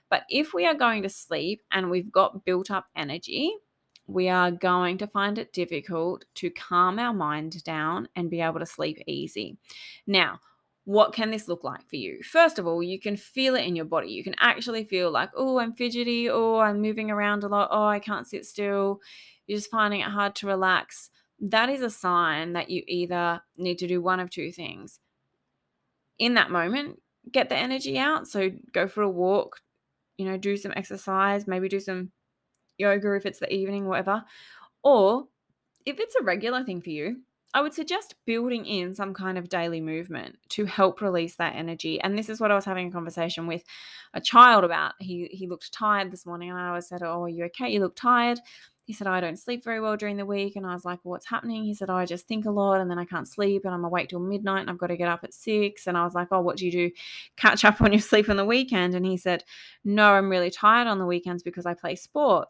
But 0.08 0.24
if 0.28 0.52
we 0.52 0.66
are 0.66 0.74
going 0.74 1.02
to 1.02 1.08
sleep 1.08 1.62
and 1.70 1.88
we've 1.88 2.10
got 2.10 2.44
built 2.44 2.70
up 2.70 2.86
energy, 2.96 3.52
we 4.06 4.28
are 4.28 4.50
going 4.50 4.98
to 4.98 5.06
find 5.06 5.38
it 5.38 5.52
difficult 5.52 6.24
to 6.36 6.50
calm 6.50 6.98
our 6.98 7.14
mind 7.14 7.62
down 7.64 8.08
and 8.16 8.30
be 8.30 8.40
able 8.40 8.58
to 8.58 8.66
sleep 8.66 9.02
easy. 9.06 9.56
Now, 10.06 10.40
what 10.84 11.12
can 11.12 11.30
this 11.30 11.46
look 11.46 11.62
like 11.62 11.88
for 11.88 11.96
you? 11.96 12.20
First 12.22 12.58
of 12.58 12.66
all, 12.66 12.82
you 12.82 12.98
can 12.98 13.16
feel 13.16 13.54
it 13.54 13.64
in 13.64 13.76
your 13.76 13.84
body. 13.84 14.08
You 14.08 14.24
can 14.24 14.34
actually 14.40 14.84
feel 14.84 15.10
like, 15.10 15.30
oh, 15.36 15.58
I'm 15.58 15.74
fidgety, 15.74 16.28
oh, 16.28 16.58
I'm 16.58 16.80
moving 16.80 17.10
around 17.10 17.44
a 17.44 17.48
lot, 17.48 17.68
oh, 17.70 17.86
I 17.86 18.00
can't 18.00 18.26
sit 18.26 18.44
still. 18.44 19.00
You're 19.46 19.58
just 19.58 19.70
finding 19.70 20.00
it 20.00 20.08
hard 20.08 20.34
to 20.36 20.46
relax. 20.46 21.10
That 21.38 21.68
is 21.68 21.82
a 21.82 21.90
sign 21.90 22.54
that 22.54 22.70
you 22.70 22.82
either 22.88 23.40
need 23.56 23.78
to 23.78 23.86
do 23.86 24.02
one 24.02 24.20
of 24.20 24.30
two 24.30 24.50
things. 24.50 25.00
In 26.18 26.34
that 26.34 26.50
moment, 26.50 27.00
get 27.30 27.48
the 27.48 27.56
energy 27.56 27.98
out. 27.98 28.26
So 28.26 28.50
go 28.72 28.88
for 28.88 29.02
a 29.02 29.08
walk, 29.08 29.60
you 30.16 30.26
know, 30.26 30.36
do 30.36 30.56
some 30.56 30.72
exercise, 30.76 31.46
maybe 31.46 31.68
do 31.68 31.80
some 31.80 32.10
yoga 32.80 33.14
if 33.14 33.26
it's 33.26 33.38
the 33.38 33.52
evening, 33.52 33.86
whatever. 33.86 34.24
Or 34.82 35.28
if 35.86 36.00
it's 36.00 36.16
a 36.16 36.24
regular 36.24 36.64
thing 36.64 36.80
for 36.80 36.90
you, 36.90 37.18
I 37.52 37.62
would 37.62 37.74
suggest 37.74 38.14
building 38.26 38.64
in 38.64 38.94
some 38.94 39.12
kind 39.12 39.36
of 39.36 39.48
daily 39.48 39.80
movement 39.80 40.36
to 40.50 40.66
help 40.66 41.00
release 41.00 41.34
that 41.36 41.56
energy. 41.56 42.00
And 42.00 42.16
this 42.16 42.28
is 42.28 42.40
what 42.40 42.52
I 42.52 42.54
was 42.54 42.64
having 42.64 42.88
a 42.88 42.92
conversation 42.92 43.48
with 43.48 43.64
a 44.14 44.20
child 44.20 44.62
about. 44.62 44.92
He 45.00 45.28
he 45.32 45.48
looked 45.48 45.72
tired 45.72 46.12
this 46.12 46.26
morning, 46.26 46.50
and 46.50 46.58
I 46.58 46.68
always 46.68 46.86
said, 46.86 47.02
"Oh, 47.02 47.24
are 47.24 47.28
you 47.28 47.44
okay? 47.46 47.70
You 47.70 47.80
look 47.80 47.96
tired." 47.96 48.38
He 48.90 48.94
said, 48.94 49.06
I 49.06 49.20
don't 49.20 49.38
sleep 49.38 49.62
very 49.62 49.80
well 49.80 49.96
during 49.96 50.16
the 50.16 50.26
week. 50.26 50.56
And 50.56 50.66
I 50.66 50.74
was 50.74 50.84
like, 50.84 50.98
What's 51.04 51.26
happening? 51.26 51.62
He 51.62 51.74
said, 51.74 51.90
Oh, 51.90 51.94
I 51.94 52.06
just 52.06 52.26
think 52.26 52.44
a 52.44 52.50
lot 52.50 52.80
and 52.80 52.90
then 52.90 52.98
I 52.98 53.04
can't 53.04 53.28
sleep 53.28 53.64
and 53.64 53.72
I'm 53.72 53.84
awake 53.84 54.08
till 54.08 54.18
midnight 54.18 54.62
and 54.62 54.70
I've 54.70 54.78
got 54.78 54.88
to 54.88 54.96
get 54.96 55.06
up 55.06 55.22
at 55.22 55.32
six. 55.32 55.86
And 55.86 55.96
I 55.96 56.02
was 56.02 56.12
like, 56.12 56.26
Oh, 56.32 56.40
what 56.40 56.56
do 56.56 56.66
you 56.66 56.72
do? 56.72 56.90
Catch 57.36 57.64
up 57.64 57.80
on 57.80 57.92
your 57.92 58.00
sleep 58.10 58.28
on 58.28 58.36
the 58.36 58.44
weekend? 58.44 58.96
And 58.96 59.06
he 59.06 59.16
said, 59.16 59.44
No, 59.84 60.14
I'm 60.14 60.28
really 60.28 60.50
tired 60.50 60.88
on 60.88 60.98
the 60.98 61.06
weekends 61.06 61.44
because 61.44 61.66
I 61.66 61.74
play 61.74 61.94
sport. 61.94 62.48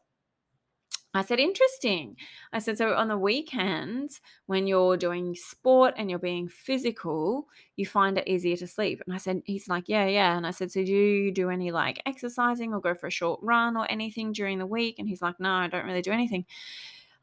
I 1.12 1.24
said, 1.24 1.40
interesting. 1.40 2.16
I 2.52 2.60
said, 2.60 2.78
so 2.78 2.94
on 2.94 3.08
the 3.08 3.18
weekends, 3.18 4.20
when 4.46 4.68
you're 4.68 4.96
doing 4.96 5.34
sport 5.34 5.94
and 5.96 6.08
you're 6.08 6.20
being 6.20 6.48
physical, 6.48 7.48
you 7.74 7.84
find 7.84 8.16
it 8.16 8.28
easier 8.28 8.56
to 8.58 8.66
sleep. 8.68 9.02
And 9.04 9.14
I 9.14 9.18
said, 9.18 9.42
he's 9.44 9.68
like, 9.68 9.84
yeah, 9.88 10.06
yeah. 10.06 10.36
And 10.36 10.46
I 10.46 10.52
said, 10.52 10.70
so 10.70 10.84
do 10.84 10.92
you 10.92 11.32
do 11.32 11.50
any 11.50 11.72
like 11.72 12.00
exercising 12.06 12.72
or 12.72 12.80
go 12.80 12.94
for 12.94 13.08
a 13.08 13.10
short 13.10 13.40
run 13.42 13.76
or 13.76 13.90
anything 13.90 14.32
during 14.32 14.58
the 14.58 14.66
week? 14.66 15.00
And 15.00 15.08
he's 15.08 15.22
like, 15.22 15.40
no, 15.40 15.50
I 15.50 15.66
don't 15.66 15.86
really 15.86 16.02
do 16.02 16.12
anything. 16.12 16.44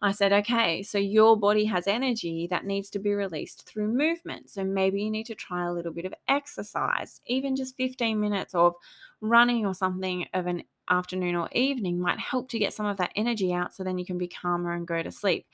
I 0.01 0.12
said, 0.12 0.32
okay, 0.32 0.84
so 0.84 1.00
your 1.00 1.38
body 1.38 1.66
has 1.66 1.88
energy 1.88 2.48
that 2.51 2.66
needs 2.66 2.89
to 2.92 3.00
be 3.00 3.13
released 3.13 3.68
through 3.68 3.88
movement. 3.88 4.50
So 4.50 4.63
maybe 4.63 5.01
you 5.01 5.10
need 5.10 5.25
to 5.25 5.36
try 5.36 5.66
a 5.66 5.74
little 5.74 5.92
bit 5.92 6.06
of 6.06 6.13
exercise, 6.27 7.20
even 7.25 7.56
just 7.56 7.77
15 7.77 8.20
minutes 8.20 8.54
of 8.54 8.75
running 9.22 9.66
or 9.66 9.74
something 9.74 10.27
of 10.34 10.46
an 10.46 10.63
afternoon 10.89 11.36
or 11.36 11.50
evening 11.51 12.00
might 12.00 12.20
help 12.20 12.48
to 12.50 12.60
get 12.60 12.74
some 12.74 12.86
of 12.86 12.98
that 12.98 13.12
energy 13.16 13.54
out 13.54 13.74
so 13.74 13.84
then 13.84 13.98
you 13.98 14.06
can 14.06 14.18
be 14.18 14.27
calmer 14.27 14.74
and 14.74 14.88
go 14.88 15.01
to 15.01 15.12
sleep. 15.12 15.48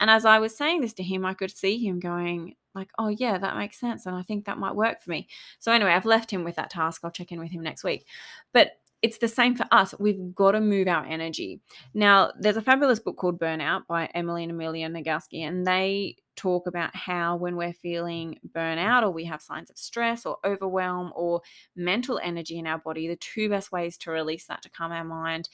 And 0.00 0.10
as 0.10 0.24
I 0.24 0.38
was 0.38 0.56
saying 0.56 0.82
this 0.82 0.92
to 0.94 1.02
him, 1.02 1.24
I 1.24 1.34
could 1.34 1.50
see 1.50 1.78
him 1.78 1.98
going, 1.98 2.54
like, 2.74 2.90
oh, 2.98 3.08
yeah, 3.08 3.38
that 3.38 3.56
makes 3.56 3.80
sense. 3.80 4.06
And 4.06 4.14
I 4.14 4.22
think 4.22 4.44
that 4.44 4.58
might 4.58 4.76
work 4.76 5.00
for 5.00 5.10
me. 5.10 5.28
So, 5.58 5.72
anyway, 5.72 5.90
I've 5.90 6.04
left 6.04 6.30
him 6.30 6.44
with 6.44 6.56
that 6.56 6.70
task. 6.70 7.00
I'll 7.02 7.10
check 7.10 7.32
in 7.32 7.40
with 7.40 7.50
him 7.50 7.62
next 7.62 7.82
week. 7.82 8.06
But 8.52 8.72
it's 9.00 9.18
the 9.18 9.28
same 9.28 9.54
for 9.54 9.66
us. 9.70 9.94
We've 9.98 10.34
got 10.34 10.52
to 10.52 10.60
move 10.60 10.88
our 10.88 11.04
energy. 11.04 11.60
Now, 11.94 12.32
there's 12.38 12.56
a 12.56 12.62
fabulous 12.62 12.98
book 12.98 13.16
called 13.16 13.38
Burnout 13.38 13.86
by 13.86 14.06
Emily 14.14 14.42
and 14.42 14.52
Amelia 14.52 14.88
Nagoski, 14.88 15.42
and 15.42 15.66
they 15.66 16.16
talk 16.34 16.66
about 16.66 16.94
how 16.94 17.36
when 17.36 17.56
we're 17.56 17.72
feeling 17.72 18.38
burnout 18.54 19.02
or 19.02 19.10
we 19.10 19.24
have 19.24 19.42
signs 19.42 19.70
of 19.70 19.78
stress 19.78 20.26
or 20.26 20.38
overwhelm 20.44 21.12
or 21.14 21.42
mental 21.76 22.20
energy 22.22 22.58
in 22.58 22.66
our 22.66 22.78
body, 22.78 23.06
the 23.06 23.16
two 23.16 23.48
best 23.48 23.70
ways 23.70 23.96
to 23.98 24.10
release 24.10 24.46
that 24.46 24.62
to 24.62 24.70
calm 24.70 24.92
our 24.92 25.04
mind 25.04 25.48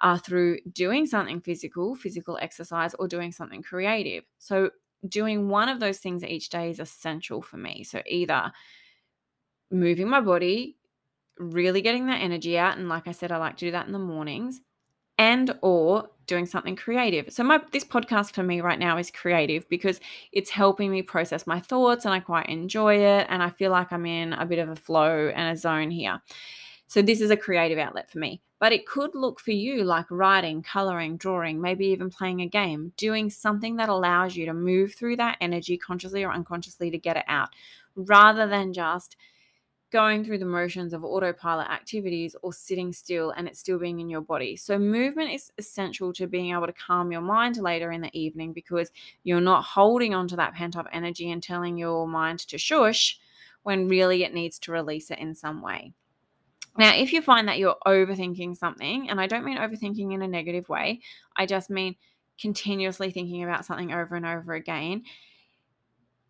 are 0.00 0.18
through 0.18 0.58
doing 0.72 1.06
something 1.06 1.40
physical, 1.40 1.94
physical 1.94 2.38
exercise, 2.40 2.94
or 2.94 3.06
doing 3.06 3.32
something 3.32 3.62
creative. 3.62 4.24
So, 4.38 4.70
doing 5.06 5.48
one 5.48 5.68
of 5.68 5.80
those 5.80 5.98
things 5.98 6.24
each 6.24 6.48
day 6.48 6.70
is 6.70 6.80
essential 6.80 7.42
for 7.42 7.56
me. 7.58 7.84
So, 7.84 8.02
either 8.06 8.52
moving 9.70 10.08
my 10.08 10.20
body, 10.20 10.76
really 11.40 11.80
getting 11.80 12.06
that 12.06 12.20
energy 12.20 12.58
out 12.58 12.76
and 12.76 12.88
like 12.88 13.08
I 13.08 13.12
said 13.12 13.32
I 13.32 13.38
like 13.38 13.56
to 13.58 13.66
do 13.66 13.70
that 13.72 13.86
in 13.86 13.92
the 13.92 13.98
mornings 13.98 14.60
and 15.18 15.56
or 15.62 16.08
doing 16.26 16.46
something 16.46 16.76
creative. 16.76 17.32
So 17.32 17.42
my 17.42 17.60
this 17.72 17.84
podcast 17.84 18.32
for 18.32 18.42
me 18.42 18.60
right 18.60 18.78
now 18.78 18.98
is 18.98 19.10
creative 19.10 19.68
because 19.68 20.00
it's 20.32 20.50
helping 20.50 20.90
me 20.90 21.02
process 21.02 21.46
my 21.46 21.60
thoughts 21.60 22.04
and 22.04 22.14
I 22.14 22.20
quite 22.20 22.48
enjoy 22.48 22.96
it 22.96 23.26
and 23.28 23.42
I 23.42 23.50
feel 23.50 23.70
like 23.70 23.92
I'm 23.92 24.06
in 24.06 24.32
a 24.32 24.46
bit 24.46 24.58
of 24.58 24.68
a 24.68 24.76
flow 24.76 25.30
and 25.34 25.52
a 25.52 25.56
zone 25.60 25.90
here. 25.90 26.20
So 26.86 27.02
this 27.02 27.20
is 27.20 27.30
a 27.30 27.36
creative 27.36 27.78
outlet 27.78 28.10
for 28.10 28.18
me. 28.18 28.42
But 28.58 28.72
it 28.72 28.86
could 28.86 29.14
look 29.14 29.40
for 29.40 29.52
you 29.52 29.84
like 29.84 30.06
writing, 30.10 30.62
coloring, 30.62 31.16
drawing, 31.16 31.60
maybe 31.60 31.86
even 31.86 32.10
playing 32.10 32.42
a 32.42 32.46
game, 32.46 32.92
doing 32.96 33.30
something 33.30 33.76
that 33.76 33.88
allows 33.88 34.36
you 34.36 34.46
to 34.46 34.54
move 34.54 34.94
through 34.94 35.16
that 35.16 35.38
energy 35.40 35.78
consciously 35.78 36.24
or 36.24 36.32
unconsciously 36.32 36.90
to 36.90 36.98
get 36.98 37.16
it 37.16 37.24
out 37.26 37.48
rather 37.96 38.46
than 38.46 38.72
just 38.72 39.16
going 39.90 40.24
through 40.24 40.38
the 40.38 40.44
motions 40.44 40.92
of 40.92 41.04
autopilot 41.04 41.68
activities 41.68 42.36
or 42.42 42.52
sitting 42.52 42.92
still 42.92 43.30
and 43.32 43.48
it's 43.48 43.58
still 43.58 43.78
being 43.78 44.00
in 44.00 44.08
your 44.08 44.20
body. 44.20 44.56
So, 44.56 44.78
movement 44.78 45.32
is 45.32 45.52
essential 45.58 46.12
to 46.14 46.26
being 46.26 46.52
able 46.52 46.66
to 46.66 46.72
calm 46.72 47.12
your 47.12 47.20
mind 47.20 47.56
later 47.56 47.90
in 47.92 48.00
the 48.00 48.18
evening 48.18 48.52
because 48.52 48.90
you're 49.24 49.40
not 49.40 49.64
holding 49.64 50.14
onto 50.14 50.36
that 50.36 50.54
pent 50.54 50.76
up 50.76 50.86
energy 50.92 51.30
and 51.30 51.42
telling 51.42 51.76
your 51.76 52.06
mind 52.06 52.40
to 52.40 52.58
shush 52.58 53.18
when 53.62 53.88
really 53.88 54.24
it 54.24 54.34
needs 54.34 54.58
to 54.60 54.72
release 54.72 55.10
it 55.10 55.18
in 55.18 55.34
some 55.34 55.60
way. 55.60 55.92
Now, 56.78 56.94
if 56.94 57.12
you 57.12 57.20
find 57.20 57.48
that 57.48 57.58
you're 57.58 57.76
overthinking 57.86 58.56
something, 58.56 59.10
and 59.10 59.20
I 59.20 59.26
don't 59.26 59.44
mean 59.44 59.58
overthinking 59.58 60.14
in 60.14 60.22
a 60.22 60.28
negative 60.28 60.68
way, 60.68 61.00
I 61.36 61.46
just 61.46 61.68
mean 61.68 61.96
continuously 62.40 63.10
thinking 63.10 63.42
about 63.42 63.66
something 63.66 63.92
over 63.92 64.16
and 64.16 64.24
over 64.24 64.54
again 64.54 65.02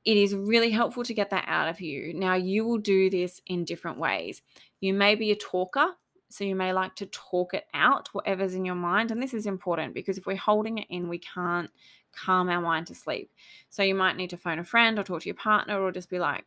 it 0.04 0.16
is 0.16 0.35
really 0.35 0.71
helpful 0.71 1.04
to 1.04 1.14
get 1.14 1.30
that 1.30 1.45
out 1.47 1.69
of 1.69 1.80
you. 1.80 2.14
Now, 2.14 2.35
you 2.35 2.64
will 2.64 2.78
do 2.78 3.11
this 3.11 3.40
in 3.47 3.64
different 3.64 3.99
ways. 3.99 4.42
You 4.80 4.95
may 4.95 5.14
be 5.14 5.30
a 5.30 5.37
talker, 5.37 5.88
so 6.30 6.45
you 6.45 6.54
may 6.54 6.73
like 6.73 6.95
to 6.97 7.07
talk 7.07 7.54
it 7.54 7.64
out, 7.75 8.09
whatever's 8.12 8.54
in 8.54 8.64
your 8.64 8.76
mind. 8.76 9.11
And 9.11 9.23
this 9.23 9.35
is 9.35 9.47
important 9.47 9.95
because 9.95 10.16
if 10.16 10.26
we're 10.26 10.37
holding 10.37 10.78
it 10.78 10.87
in, 10.88 11.09
we 11.09 11.19
can't 11.19 11.71
calm 12.12 12.49
our 12.49 12.61
mind 12.61 12.87
to 12.87 12.95
sleep. 12.95 13.30
So 13.69 13.83
you 13.83 13.95
might 13.95 14.16
need 14.16 14.30
to 14.30 14.37
phone 14.37 14.59
a 14.59 14.64
friend 14.64 14.99
or 14.99 15.02
talk 15.02 15.23
to 15.23 15.28
your 15.28 15.35
partner 15.35 15.80
or 15.80 15.92
just 15.92 16.09
be 16.09 16.19
like, 16.19 16.45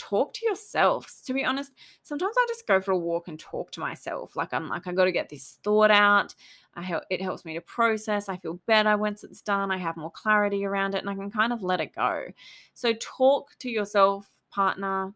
talk 0.00 0.32
to 0.34 0.46
yourself. 0.46 1.12
To 1.26 1.34
be 1.34 1.44
honest, 1.44 1.72
sometimes 2.02 2.34
I 2.38 2.46
just 2.48 2.66
go 2.66 2.80
for 2.80 2.92
a 2.92 2.98
walk 2.98 3.28
and 3.28 3.38
talk 3.38 3.70
to 3.72 3.80
myself. 3.80 4.34
Like 4.34 4.54
I'm 4.54 4.68
like, 4.68 4.86
I 4.86 4.92
got 4.92 5.04
to 5.04 5.12
get 5.12 5.28
this 5.28 5.58
thought 5.62 5.90
out. 5.90 6.34
I 6.74 6.82
help, 6.82 7.04
it 7.10 7.20
helps 7.20 7.44
me 7.44 7.54
to 7.54 7.60
process. 7.60 8.28
I 8.28 8.36
feel 8.38 8.60
better 8.66 8.96
once 8.96 9.24
it's 9.24 9.42
done. 9.42 9.70
I 9.70 9.76
have 9.76 9.96
more 9.96 10.10
clarity 10.10 10.64
around 10.64 10.94
it 10.94 10.98
and 10.98 11.10
I 11.10 11.14
can 11.14 11.30
kind 11.30 11.52
of 11.52 11.62
let 11.62 11.80
it 11.80 11.94
go. 11.94 12.26
So 12.74 12.94
talk 12.94 13.50
to 13.58 13.70
yourself, 13.70 14.26
partner, 14.50 15.12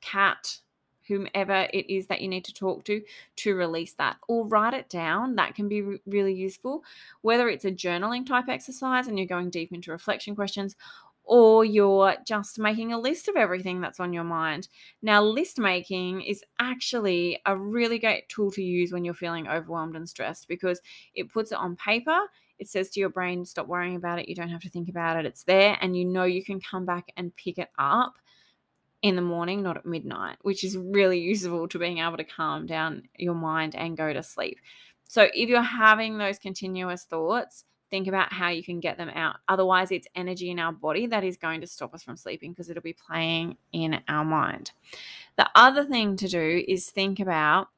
cat, 0.00 0.58
whomever 1.06 1.68
it 1.72 1.88
is 1.88 2.06
that 2.08 2.20
you 2.20 2.28
need 2.28 2.44
to 2.44 2.52
talk 2.52 2.84
to 2.84 3.00
to 3.36 3.54
release 3.54 3.92
that 3.94 4.16
or 4.28 4.46
write 4.46 4.74
it 4.74 4.88
down 4.88 5.36
that 5.36 5.54
can 5.54 5.68
be 5.68 5.82
re- 5.82 6.00
really 6.06 6.34
useful 6.34 6.82
whether 7.22 7.48
it's 7.48 7.64
a 7.64 7.70
journaling 7.70 8.26
type 8.26 8.48
exercise 8.48 9.06
and 9.06 9.18
you're 9.18 9.26
going 9.26 9.50
deep 9.50 9.72
into 9.72 9.90
reflection 9.90 10.34
questions 10.34 10.74
or 11.26 11.64
you're 11.64 12.14
just 12.24 12.58
making 12.58 12.92
a 12.92 12.98
list 12.98 13.26
of 13.26 13.34
everything 13.36 13.80
that's 13.80 13.98
on 13.98 14.12
your 14.12 14.24
mind. 14.24 14.68
Now, 15.02 15.22
list 15.22 15.58
making 15.58 16.22
is 16.22 16.42
actually 16.60 17.40
a 17.44 17.56
really 17.56 17.98
great 17.98 18.28
tool 18.28 18.52
to 18.52 18.62
use 18.62 18.92
when 18.92 19.04
you're 19.04 19.12
feeling 19.12 19.48
overwhelmed 19.48 19.96
and 19.96 20.08
stressed 20.08 20.46
because 20.46 20.80
it 21.14 21.32
puts 21.32 21.50
it 21.50 21.58
on 21.58 21.74
paper. 21.76 22.18
It 22.58 22.68
says 22.68 22.90
to 22.90 23.00
your 23.00 23.08
brain, 23.10 23.44
stop 23.44 23.66
worrying 23.66 23.96
about 23.96 24.20
it. 24.20 24.28
You 24.28 24.36
don't 24.36 24.48
have 24.48 24.62
to 24.62 24.70
think 24.70 24.88
about 24.88 25.18
it. 25.18 25.26
It's 25.26 25.42
there, 25.42 25.76
and 25.80 25.96
you 25.96 26.04
know 26.04 26.24
you 26.24 26.44
can 26.44 26.60
come 26.60 26.86
back 26.86 27.12
and 27.16 27.34
pick 27.36 27.58
it 27.58 27.68
up 27.76 28.14
in 29.02 29.16
the 29.16 29.22
morning, 29.22 29.62
not 29.62 29.76
at 29.76 29.84
midnight, 29.84 30.36
which 30.42 30.64
is 30.64 30.76
really 30.76 31.18
useful 31.18 31.68
to 31.68 31.78
being 31.78 31.98
able 31.98 32.16
to 32.16 32.24
calm 32.24 32.66
down 32.66 33.02
your 33.18 33.34
mind 33.34 33.74
and 33.74 33.96
go 33.96 34.12
to 34.12 34.22
sleep. 34.22 34.58
So, 35.08 35.28
if 35.34 35.48
you're 35.48 35.60
having 35.60 36.18
those 36.18 36.38
continuous 36.38 37.04
thoughts, 37.04 37.64
think 37.90 38.08
about 38.08 38.32
how 38.32 38.48
you 38.48 38.62
can 38.62 38.80
get 38.80 38.98
them 38.98 39.10
out. 39.10 39.36
Otherwise, 39.48 39.90
it's 39.90 40.08
energy 40.14 40.50
in 40.50 40.58
our 40.58 40.72
body 40.72 41.06
that 41.06 41.24
is 41.24 41.36
going 41.36 41.60
to 41.60 41.66
stop 41.66 41.94
us 41.94 42.02
from 42.02 42.16
sleeping 42.16 42.52
because 42.52 42.68
it'll 42.68 42.82
be 42.82 42.92
playing 42.92 43.56
in 43.72 44.00
our 44.08 44.24
mind. 44.24 44.72
The 45.36 45.48
other 45.54 45.84
thing 45.84 46.16
to 46.16 46.28
do 46.28 46.64
is 46.66 46.90
think 46.90 47.20
about 47.20 47.68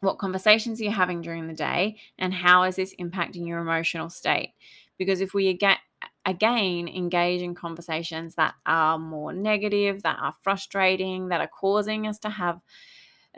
what 0.00 0.18
conversations 0.18 0.80
you're 0.80 0.92
having 0.92 1.22
during 1.22 1.46
the 1.46 1.54
day 1.54 1.96
and 2.18 2.32
how 2.32 2.62
is 2.62 2.76
this 2.76 2.94
impacting 3.00 3.46
your 3.46 3.58
emotional 3.58 4.10
state. 4.10 4.54
Because 4.96 5.20
if 5.20 5.34
we 5.34 5.52
get 5.54 5.78
again 6.26 6.88
engage 6.88 7.40
in 7.40 7.54
conversations 7.54 8.34
that 8.34 8.54
are 8.66 8.98
more 8.98 9.32
negative, 9.32 10.02
that 10.02 10.18
are 10.20 10.34
frustrating, 10.42 11.28
that 11.28 11.40
are 11.40 11.48
causing 11.48 12.06
us 12.06 12.18
to 12.20 12.28
have 12.28 12.60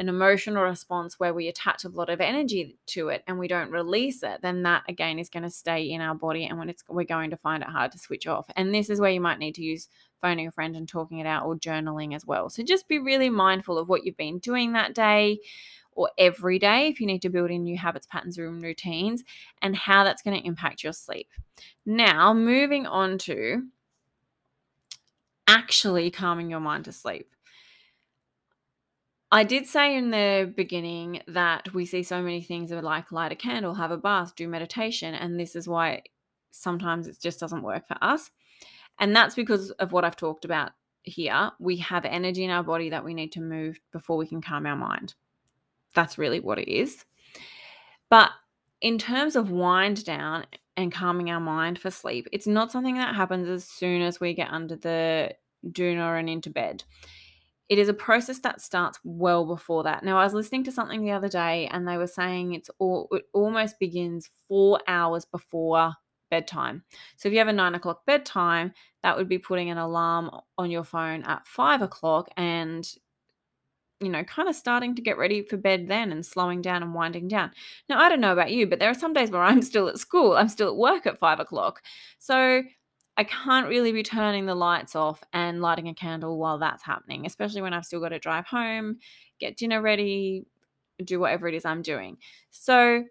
an 0.01 0.09
emotional 0.09 0.63
response 0.63 1.21
where 1.21 1.35
we 1.35 1.47
attach 1.47 1.85
a 1.85 1.89
lot 1.91 2.09
of 2.09 2.23
energy 2.23 2.79
to 2.87 3.09
it 3.11 3.23
and 3.27 3.39
we 3.39 3.47
don't 3.47 3.71
release 3.71 4.23
it, 4.23 4.41
then 4.41 4.63
that 4.63 4.83
again 4.89 5.19
is 5.19 5.29
going 5.29 5.43
to 5.43 5.51
stay 5.51 5.91
in 5.91 6.01
our 6.01 6.15
body 6.15 6.47
and 6.47 6.59
when 6.59 6.71
it's 6.71 6.83
we're 6.89 7.05
going 7.05 7.29
to 7.29 7.37
find 7.37 7.63
it 7.63 7.69
hard 7.69 7.93
to 7.93 7.99
switch 7.99 8.27
off. 8.27 8.47
And 8.57 8.75
this 8.75 8.89
is 8.89 8.99
where 8.99 9.11
you 9.11 9.21
might 9.21 9.39
need 9.39 9.55
to 9.57 9.63
use 9.63 9.89
phoning 10.19 10.47
a 10.47 10.51
friend 10.51 10.75
and 10.75 10.89
talking 10.89 11.19
it 11.19 11.27
out 11.27 11.45
or 11.45 11.55
journaling 11.55 12.17
as 12.17 12.25
well. 12.25 12.49
So 12.49 12.63
just 12.63 12.89
be 12.89 12.99
really 12.99 13.29
mindful 13.29 13.77
of 13.77 13.91
what 13.91 14.07
you've 14.07 14.17
been 14.17 14.39
doing 14.39 14.73
that 14.73 14.95
day 14.95 15.41
or 15.93 16.11
every 16.17 16.59
day 16.59 16.89
if 16.89 16.99
you 16.99 17.07
need 17.07 17.21
to 17.21 17.29
build 17.29 17.51
in 17.51 17.63
new 17.65 17.77
habits, 17.77 18.07
patterns, 18.07 18.39
and 18.39 18.63
routines 18.63 19.23
and 19.61 19.77
how 19.77 20.03
that's 20.03 20.23
going 20.23 20.41
to 20.41 20.47
impact 20.47 20.83
your 20.83 20.95
sleep. 20.95 21.29
Now, 21.85 22.33
moving 22.33 22.87
on 22.87 23.19
to 23.19 23.65
actually 25.47 26.11
calming 26.11 26.49
your 26.49 26.61
mind 26.61 26.87
to 26.87 26.93
sleep. 26.93 27.35
I 29.33 29.45
did 29.45 29.67
say 29.67 29.97
in 29.97 30.11
the 30.11 30.53
beginning 30.57 31.23
that 31.29 31.73
we 31.73 31.87
see 31.87 32.03
so 32.03 32.21
many 32.21 32.43
things 32.43 32.71
that 32.71 32.83
like 32.83 33.13
light 33.13 33.31
a 33.31 33.37
candle, 33.37 33.75
have 33.75 33.93
a 33.93 33.97
bath, 33.97 34.35
do 34.35 34.49
meditation, 34.49 35.15
and 35.15 35.39
this 35.39 35.55
is 35.55 35.69
why 35.69 36.03
sometimes 36.51 37.07
it 37.07 37.17
just 37.21 37.39
doesn't 37.39 37.63
work 37.63 37.87
for 37.87 37.97
us. 38.03 38.31
And 38.99 39.15
that's 39.15 39.37
because 39.37 39.71
of 39.73 39.93
what 39.93 40.05
I've 40.05 40.17
talked 40.17 40.45
about 40.45 40.73
here. 41.03 41.53
We 41.61 41.77
have 41.77 42.05
energy 42.05 42.45
in 42.45 42.51
our 42.51 42.65
body 42.65 42.91
that 42.91 43.05
we 43.05 43.15
need 43.15 43.33
to 43.33 43.41
move 43.41 43.81
before 43.93 44.17
we 44.17 44.27
can 44.27 44.43
calm 44.43 44.67
our 44.67 44.77
mind. 44.77 45.15
That's 45.95 46.19
really 46.19 46.41
what 46.41 46.59
it 46.59 46.69
is. 46.69 47.05
But 48.09 48.31
in 48.81 48.99
terms 48.99 49.37
of 49.37 49.51
wind 49.51 50.05
down 50.05 50.47
and 50.77 50.93
calming 50.93 51.31
our 51.31 51.41
mind 51.41 51.79
for 51.79 51.91
sleep, 51.91 52.27
it's 52.33 52.47
not 52.47 52.73
something 52.73 52.97
that 52.97 53.15
happens 53.15 53.49
as 53.49 53.65
soon 53.65 54.03
as 54.03 54.21
we 54.21 54.35
get 54.35 54.51
under 54.51 54.77
the 54.77 55.35
doona 55.67 56.19
and 56.19 56.29
into 56.29 56.51
bed. 56.51 56.83
It 57.71 57.79
is 57.79 57.89
a 57.89 57.95
process 57.95 58.41
that 58.41 58.61
starts 58.61 58.99
well 59.05 59.47
before 59.47 59.85
that. 59.85 60.05
Now, 60.05 60.19
I 60.19 60.25
was 60.25 60.35
listening 60.35 60.65
to 60.65 60.73
something 60.73 61.03
the 61.03 61.13
other 61.13 61.29
day, 61.29 61.69
and 61.73 61.87
they 61.87 61.97
were 61.97 62.09
saying 62.09 62.53
it's 62.53 62.69
all 62.81 63.09
it 63.13 63.25
almost 63.33 63.79
begins 63.79 64.29
four 64.49 64.81
hours 64.89 65.25
before 65.25 65.95
bedtime. 66.31 66.83
So 67.17 67.29
if 67.29 67.33
you 67.33 67.39
have 67.39 67.49
a 67.49 67.53
nine 67.53 67.77
o'clock 67.77 68.05
bedtime, 68.07 68.73
that 69.05 69.17
would 69.17 69.29
be 69.29 69.39
putting 69.39 69.71
an 69.71 69.79
alarm 69.79 70.31
on 70.59 70.71
your 70.71 70.85
phone 70.85 71.23
at 71.23 71.47
five 71.47 71.81
o'clock 71.81 72.29
and 72.37 72.87
you 74.01 74.09
know, 74.09 74.25
kind 74.25 74.49
of 74.49 74.57
starting 74.57 74.95
to 74.95 75.03
get 75.03 75.19
ready 75.19 75.43
for 75.43 75.59
bed 75.59 75.87
then 75.87 76.11
and 76.11 76.25
slowing 76.25 76.63
down 76.63 76.83
and 76.83 76.95
winding 76.95 77.29
down. 77.29 77.51
Now, 77.89 78.01
I 78.01 78.09
don't 78.09 78.21
know 78.21 78.33
about 78.33 78.51
you, 78.51 78.67
but 78.67 78.79
there 78.79 78.89
are 78.89 78.95
some 78.95 79.13
days 79.13 79.31
where 79.31 79.43
I'm 79.43 79.63
still 79.71 79.89
at 79.89 79.99
school, 79.99 80.33
I'm 80.37 80.49
still 80.49 80.69
at 80.69 80.77
work 80.77 81.07
at 81.07 81.19
five 81.19 81.39
o'clock. 81.39 81.83
So 82.19 82.63
I 83.21 83.25
can't 83.25 83.69
really 83.69 83.93
be 83.93 84.03
turning 84.03 84.47
the 84.47 84.55
lights 84.55 84.97
off 84.97 85.23
and 85.35 85.61
lighting 85.61 85.89
a 85.89 85.95
candle 85.95 86.39
while 86.39 86.57
that's 86.57 86.83
happening, 86.83 87.27
especially 87.27 87.61
when 87.61 87.75
I've 87.75 87.85
still 87.85 88.01
got 88.01 88.09
to 88.09 88.19
drive 88.19 88.47
home, 88.47 88.97
get 89.39 89.59
dinner 89.59 89.83
ready, 89.83 90.47
do 91.05 91.21
whatever 91.21 91.47
it 91.47 91.53
is 91.55 91.67
I'm 91.67 91.83
doing. 91.83 92.17
So 92.49 93.05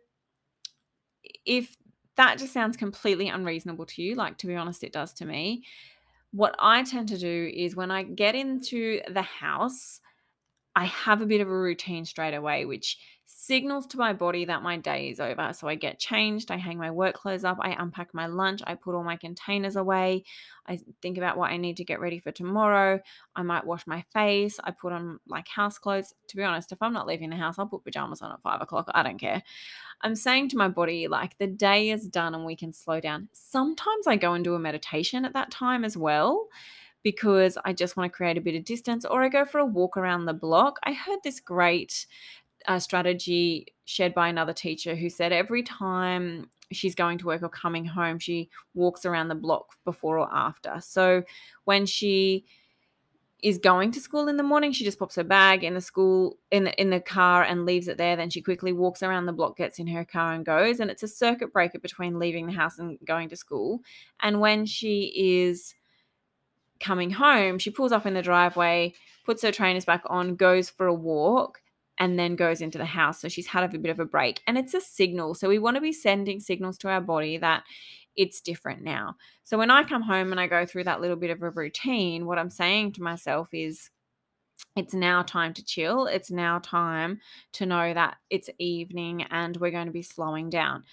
if 1.45 1.77
that 2.15 2.39
just 2.39 2.53
sounds 2.53 2.75
completely 2.75 3.27
unreasonable 3.27 3.85
to 3.85 4.01
you, 4.01 4.15
like 4.15 4.39
to 4.39 4.47
be 4.47 4.55
honest, 4.55 4.83
it 4.83 4.93
does 4.93 5.13
to 5.13 5.25
me. 5.25 5.63
What 6.31 6.55
I 6.57 6.81
tend 6.81 7.09
to 7.09 7.17
do 7.19 7.51
is 7.55 7.75
when 7.75 7.91
I 7.91 8.01
get 8.01 8.33
into 8.33 9.01
the 9.11 9.21
house, 9.21 9.99
I 10.75 10.85
have 10.85 11.21
a 11.21 11.27
bit 11.27 11.39
of 11.39 11.47
a 11.47 11.55
routine 11.55 12.05
straight 12.05 12.33
away, 12.33 12.65
which 12.65 12.97
signals 13.31 13.85
to 13.85 13.97
my 13.97 14.11
body 14.11 14.43
that 14.45 14.63
my 14.63 14.75
day 14.75 15.09
is 15.09 15.19
over. 15.19 15.53
So 15.53 15.67
I 15.67 15.75
get 15.75 15.99
changed, 15.99 16.49
I 16.49 16.57
hang 16.57 16.79
my 16.79 16.89
work 16.89 17.13
clothes 17.13 17.43
up, 17.43 17.57
I 17.61 17.75
unpack 17.77 18.11
my 18.11 18.25
lunch, 18.25 18.61
I 18.65 18.73
put 18.73 18.95
all 18.95 19.03
my 19.03 19.17
containers 19.17 19.75
away, 19.75 20.23
I 20.65 20.79
think 21.03 21.19
about 21.19 21.37
what 21.37 21.51
I 21.51 21.57
need 21.57 21.77
to 21.77 21.83
get 21.83 21.99
ready 21.99 22.19
for 22.19 22.31
tomorrow. 22.31 22.99
I 23.35 23.43
might 23.43 23.67
wash 23.67 23.85
my 23.85 24.03
face, 24.13 24.59
I 24.63 24.71
put 24.71 24.93
on 24.93 25.19
like 25.27 25.47
house 25.47 25.77
clothes. 25.77 26.15
To 26.29 26.37
be 26.37 26.43
honest, 26.43 26.71
if 26.71 26.81
I'm 26.81 26.93
not 26.93 27.05
leaving 27.05 27.29
the 27.29 27.35
house, 27.35 27.59
I'll 27.59 27.67
put 27.67 27.83
pajamas 27.83 28.23
on 28.23 28.31
at 28.31 28.41
five 28.41 28.61
o'clock. 28.61 28.89
I 28.95 29.03
don't 29.03 29.19
care. 29.19 29.43
I'm 30.01 30.15
saying 30.15 30.49
to 30.49 30.57
my 30.57 30.67
body, 30.67 31.07
like, 31.07 31.37
the 31.37 31.47
day 31.47 31.91
is 31.91 32.07
done 32.07 32.33
and 32.33 32.45
we 32.45 32.55
can 32.55 32.73
slow 32.73 32.99
down. 32.99 33.29
Sometimes 33.33 34.07
I 34.07 34.15
go 34.15 34.33
and 34.33 34.43
do 34.43 34.55
a 34.55 34.59
meditation 34.59 35.23
at 35.23 35.33
that 35.33 35.51
time 35.51 35.85
as 35.85 35.95
well 35.95 36.47
because 37.03 37.57
I 37.63 37.73
just 37.73 37.95
want 37.95 38.11
to 38.11 38.15
create 38.15 38.37
a 38.37 38.41
bit 38.41 38.55
of 38.55 38.65
distance, 38.65 39.05
or 39.05 39.23
I 39.23 39.29
go 39.29 39.45
for 39.45 39.59
a 39.59 39.65
walk 39.65 39.95
around 39.95 40.25
the 40.25 40.33
block. 40.33 40.79
I 40.83 40.91
heard 40.91 41.19
this 41.23 41.39
great 41.39 42.05
uh, 42.69 42.79
strategy 42.79 43.65
shared 43.85 44.13
by 44.13 44.29
another 44.29 44.53
teacher 44.53 44.95
who 44.95 45.09
said 45.09 45.33
every 45.33 45.63
time 45.63 46.47
she's 46.71 46.93
going 46.93 47.17
to 47.17 47.25
work 47.25 47.41
or 47.41 47.49
coming 47.49 47.83
home, 47.83 48.19
she 48.19 48.47
walks 48.75 49.05
around 49.05 49.27
the 49.27 49.35
block 49.35 49.65
before 49.83 50.19
or 50.19 50.31
after. 50.31 50.79
So 50.79 51.23
when 51.65 51.87
she 51.87 52.45
is 53.41 53.57
going 53.57 53.91
to 53.91 53.99
school 53.99 54.27
in 54.27 54.37
the 54.37 54.43
morning, 54.43 54.71
she 54.71 54.83
just 54.83 54.99
pops 54.99 55.15
her 55.15 55.23
bag 55.23 55.63
in 55.63 55.73
the 55.73 55.81
school 55.81 56.37
in 56.51 56.65
the, 56.65 56.79
in 56.79 56.91
the 56.91 56.99
car 56.99 57.41
and 57.41 57.65
leaves 57.65 57.87
it 57.87 57.97
there. 57.97 58.15
Then 58.15 58.29
she 58.29 58.41
quickly 58.41 58.71
walks 58.71 59.01
around 59.01 59.25
the 59.25 59.33
block, 59.33 59.57
gets 59.57 59.79
in 59.79 59.87
her 59.87 60.05
car 60.05 60.33
and 60.33 60.45
goes. 60.45 60.79
And 60.79 60.91
it's 60.91 61.01
a 61.01 61.07
circuit 61.07 61.51
breaker 61.51 61.79
between 61.79 62.19
leaving 62.19 62.45
the 62.45 62.53
house 62.53 62.77
and 62.77 62.99
going 63.03 63.29
to 63.29 63.35
school. 63.35 63.79
And 64.19 64.39
when 64.39 64.67
she 64.67 65.11
is 65.15 65.73
coming 66.79 67.09
home, 67.09 67.57
she 67.57 67.71
pulls 67.71 67.91
up 67.91 68.05
in 68.05 68.13
the 68.13 68.21
driveway, 68.21 68.93
puts 69.25 69.41
her 69.41 69.51
trainers 69.51 69.85
back 69.85 70.03
on, 70.05 70.35
goes 70.35 70.69
for 70.69 70.85
a 70.85 70.93
walk, 70.93 71.61
and 71.99 72.17
then 72.17 72.35
goes 72.35 72.61
into 72.61 72.77
the 72.77 72.85
house. 72.85 73.21
So 73.21 73.27
she's 73.27 73.47
had 73.47 73.63
a 73.63 73.77
bit 73.77 73.91
of 73.91 73.99
a 73.99 74.05
break. 74.05 74.41
And 74.47 74.57
it's 74.57 74.73
a 74.73 74.81
signal. 74.81 75.35
So 75.35 75.49
we 75.49 75.59
want 75.59 75.75
to 75.75 75.81
be 75.81 75.91
sending 75.91 76.39
signals 76.39 76.77
to 76.79 76.89
our 76.89 77.01
body 77.01 77.37
that 77.37 77.63
it's 78.15 78.41
different 78.41 78.81
now. 78.81 79.15
So 79.43 79.57
when 79.57 79.69
I 79.69 79.83
come 79.83 80.01
home 80.01 80.31
and 80.31 80.39
I 80.39 80.47
go 80.47 80.65
through 80.65 80.85
that 80.85 81.01
little 81.01 81.17
bit 81.17 81.29
of 81.29 81.43
a 81.43 81.49
routine, 81.49 82.25
what 82.25 82.39
I'm 82.39 82.49
saying 82.49 82.93
to 82.93 83.03
myself 83.03 83.49
is, 83.53 83.89
it's 84.75 84.93
now 84.93 85.21
time 85.21 85.53
to 85.53 85.63
chill. 85.63 86.07
It's 86.07 86.31
now 86.31 86.59
time 86.59 87.21
to 87.53 87.65
know 87.65 87.93
that 87.93 88.17
it's 88.29 88.49
evening 88.57 89.23
and 89.31 89.55
we're 89.57 89.71
going 89.71 89.85
to 89.85 89.93
be 89.93 90.01
slowing 90.01 90.49
down. 90.49 90.83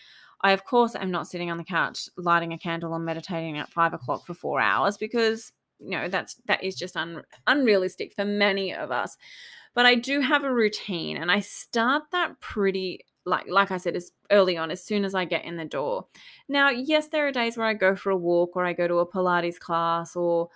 I, 0.42 0.52
of 0.52 0.64
course, 0.64 0.94
am 0.94 1.10
not 1.10 1.26
sitting 1.26 1.50
on 1.50 1.58
the 1.58 1.64
couch 1.64 2.08
lighting 2.16 2.52
a 2.52 2.58
candle 2.58 2.94
and 2.94 3.04
meditating 3.04 3.58
at 3.58 3.72
five 3.72 3.92
o'clock 3.92 4.24
for 4.24 4.34
four 4.34 4.60
hours 4.60 4.96
because 4.96 5.52
you 5.80 5.90
know 5.90 6.08
that's 6.08 6.36
that 6.46 6.62
is 6.62 6.76
just 6.76 6.96
un, 6.96 7.22
unrealistic 7.46 8.14
for 8.14 8.24
many 8.24 8.72
of 8.72 8.90
us 8.90 9.16
but 9.76 9.86
i 9.86 9.94
do 9.94 10.20
have 10.20 10.42
a 10.42 10.52
routine 10.52 11.16
and 11.16 11.30
i 11.30 11.38
start 11.38 12.02
that 12.10 12.40
pretty 12.40 13.04
like 13.24 13.44
like 13.48 13.70
i 13.70 13.76
said 13.76 13.94
as 13.94 14.10
early 14.32 14.56
on 14.56 14.72
as 14.72 14.82
soon 14.82 15.04
as 15.04 15.14
i 15.14 15.24
get 15.24 15.44
in 15.44 15.56
the 15.56 15.64
door. 15.64 16.06
Now 16.48 16.70
yes 16.70 17.08
there 17.08 17.28
are 17.28 17.32
days 17.32 17.56
where 17.56 17.66
i 17.66 17.74
go 17.74 17.94
for 17.94 18.10
a 18.10 18.16
walk 18.16 18.56
or 18.56 18.64
i 18.64 18.72
go 18.72 18.88
to 18.88 18.98
a 18.98 19.06
pilates 19.06 19.58
class 19.58 20.16
or 20.16 20.48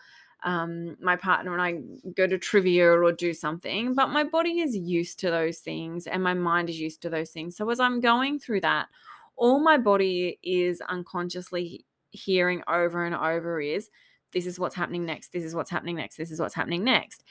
um, 0.43 0.97
my 1.03 1.17
partner 1.17 1.53
and 1.53 1.61
I 1.61 2.11
go 2.15 2.27
to 2.27 2.39
trivia 2.39 2.91
or 2.91 3.13
do 3.13 3.35
something, 3.35 3.95
but 3.95 4.09
my 4.09 4.25
body 4.25 4.61
is 4.61 4.75
used 4.75 5.19
to 5.21 5.31
those 5.31 5.59
things 5.59 6.07
and 6.07 6.23
my 6.23 6.33
mind 6.33 6.71
is 6.71 6.81
used 6.81 7.03
to 7.03 7.11
those 7.11 7.31
things. 7.31 7.59
So 7.59 7.69
as 7.69 7.79
I'm 7.79 8.01
going 8.01 8.39
through 8.39 8.63
that, 8.63 8.89
all 9.37 9.61
my 9.61 9.77
body 9.77 10.39
is 10.43 10.81
unconsciously 10.89 11.85
hearing 12.11 12.63
over 12.67 13.05
and 13.05 13.15
over 13.15 13.61
is 13.61 13.91
this 14.33 14.47
is 14.47 14.59
what's 14.59 14.77
happening 14.77 15.05
next. 15.05 15.33
This 15.33 15.45
is 15.45 15.55
what's 15.55 15.71
happening 15.71 15.97
next. 15.97 16.17
This 16.17 16.31
is 16.31 16.41
what's 16.41 16.55
happening 16.55 16.85
next 16.85 17.23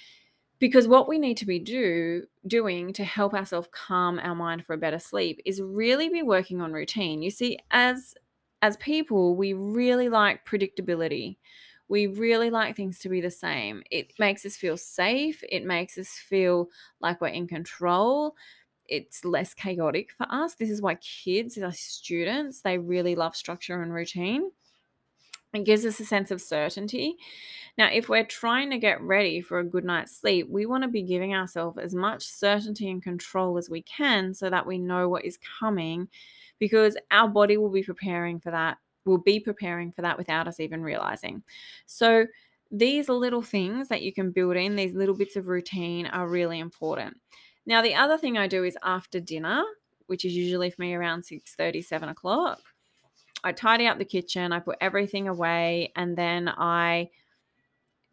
because 0.60 0.88
what 0.88 1.08
we 1.08 1.17
need 1.17 1.38
to 1.38 1.45
be 1.45 1.60
do 1.60 2.24
doing 2.45 2.93
to 2.93 3.04
help 3.04 3.34
ourselves 3.34 3.69
calm 3.72 4.19
our 4.19 4.36
mind 4.36 4.65
for 4.65 4.74
a 4.74 4.78
better 4.78 5.00
sleep 5.00 5.41
is 5.45 5.62
really 5.62 6.10
be 6.10 6.22
working 6.22 6.62
on 6.62 6.74
routine. 6.74 7.22
You 7.22 7.32
see 7.32 7.60
as 7.72 8.13
as 8.62 8.76
people 8.78 9.36
we 9.36 9.54
really 9.54 10.10
like 10.10 10.45
predictability. 10.45 11.38
We 11.88 12.06
really 12.06 12.52
like 12.52 12.76
things 12.76 13.00
to 13.00 13.10
be 13.10 13.19
the 13.19 13.32
same. 13.32 13.82
It 13.89 14.13
makes 14.19 14.45
us 14.45 14.56
feel 14.56 14.78
safe. 14.78 15.43
It 15.50 15.65
makes 15.65 15.98
us 15.98 16.10
feel 16.10 16.69
like 17.02 17.19
we're 17.19 17.30
in 17.30 17.48
control. 17.48 18.36
It's 18.88 19.26
less 19.26 19.54
chaotic 19.56 20.12
for 20.12 20.28
us. 20.30 20.56
This 20.56 20.69
is 20.69 20.82
why 20.82 20.95
kids 20.95 21.58
as 21.58 21.80
students 21.80 22.62
they 22.62 22.78
really 22.78 23.15
love 23.15 23.36
structure 23.36 23.82
and 23.82 23.93
routine 23.93 24.52
it 25.53 25.65
gives 25.65 25.85
us 25.85 25.99
a 25.99 26.05
sense 26.05 26.31
of 26.31 26.41
certainty. 26.41 27.15
Now, 27.77 27.89
if 27.91 28.09
we're 28.09 28.25
trying 28.25 28.69
to 28.71 28.77
get 28.77 29.01
ready 29.01 29.41
for 29.41 29.59
a 29.59 29.63
good 29.63 29.85
night's 29.85 30.15
sleep, 30.15 30.47
we 30.49 30.65
want 30.65 30.83
to 30.83 30.89
be 30.89 31.01
giving 31.01 31.33
ourselves 31.33 31.77
as 31.77 31.95
much 31.95 32.25
certainty 32.25 32.89
and 32.89 33.01
control 33.01 33.57
as 33.57 33.69
we 33.69 33.81
can 33.83 34.33
so 34.33 34.49
that 34.49 34.67
we 34.67 34.77
know 34.77 35.07
what 35.09 35.25
is 35.25 35.39
coming 35.59 36.07
because 36.59 36.97
our 37.09 37.27
body 37.27 37.57
will 37.57 37.69
be 37.71 37.83
preparing 37.83 38.39
for 38.39 38.51
that, 38.51 38.77
will 39.05 39.17
be 39.17 39.39
preparing 39.39 39.91
for 39.91 40.01
that 40.01 40.17
without 40.17 40.47
us 40.47 40.59
even 40.59 40.83
realizing. 40.83 41.41
So, 41.85 42.27
these 42.71 43.09
little 43.09 43.41
things 43.41 43.88
that 43.88 44.03
you 44.03 44.13
can 44.13 44.29
build 44.29 44.55
in, 44.55 44.75
these 44.75 44.93
little 44.93 45.15
bits 45.15 45.35
of 45.35 45.47
routine 45.47 46.05
are 46.05 46.27
really 46.27 46.59
important. 46.59 47.17
Now, 47.65 47.81
the 47.81 47.95
other 47.95 48.15
thing 48.15 48.38
I 48.38 48.47
do 48.47 48.63
is 48.63 48.77
after 48.83 49.19
dinner, 49.19 49.63
which 50.05 50.23
is 50.23 50.35
usually 50.35 50.69
for 50.69 50.81
me 50.81 50.93
around 50.93 51.23
6 51.23 51.55
30, 51.55 51.81
7 51.81 52.09
o'clock. 52.09 52.59
I 53.43 53.52
tidy 53.52 53.88
up 53.88 53.97
the 53.97 54.06
kitchen, 54.06 54.52
I 54.52 54.60
put 54.60 54.78
everything 54.82 55.28
away, 55.28 55.91
and 55.95 56.17
then 56.17 56.49
I 56.49 57.10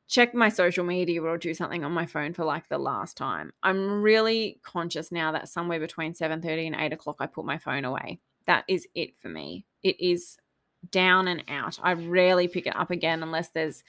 check 0.08 0.34
my 0.34 0.48
social 0.48 0.84
media 0.84 1.20
or 1.22 1.36
do 1.36 1.52
something 1.52 1.84
on 1.84 1.92
my 1.92 2.06
phone 2.06 2.32
for 2.32 2.44
like 2.44 2.68
the 2.68 2.78
last 2.78 3.16
time. 3.16 3.52
I'm 3.62 4.02
really 4.02 4.60
conscious 4.62 5.10
now 5.10 5.32
that 5.32 5.48
somewhere 5.48 5.80
between 5.80 6.14
7:30 6.14 6.68
and 6.68 6.76
8 6.76 6.92
o'clock 6.92 7.16
I 7.18 7.26
put 7.26 7.44
my 7.44 7.58
phone 7.58 7.84
away. 7.84 8.20
That 8.46 8.64
is 8.68 8.86
it 8.94 9.18
for 9.18 9.28
me. 9.28 9.66
It 9.82 10.00
is 10.00 10.38
down 10.92 11.26
and 11.26 11.42
out. 11.48 11.78
I 11.82 11.94
rarely 11.94 12.46
pick 12.46 12.66
it 12.66 12.76
up 12.76 12.90
again 12.92 13.22
unless 13.22 13.48
there's 13.48 13.82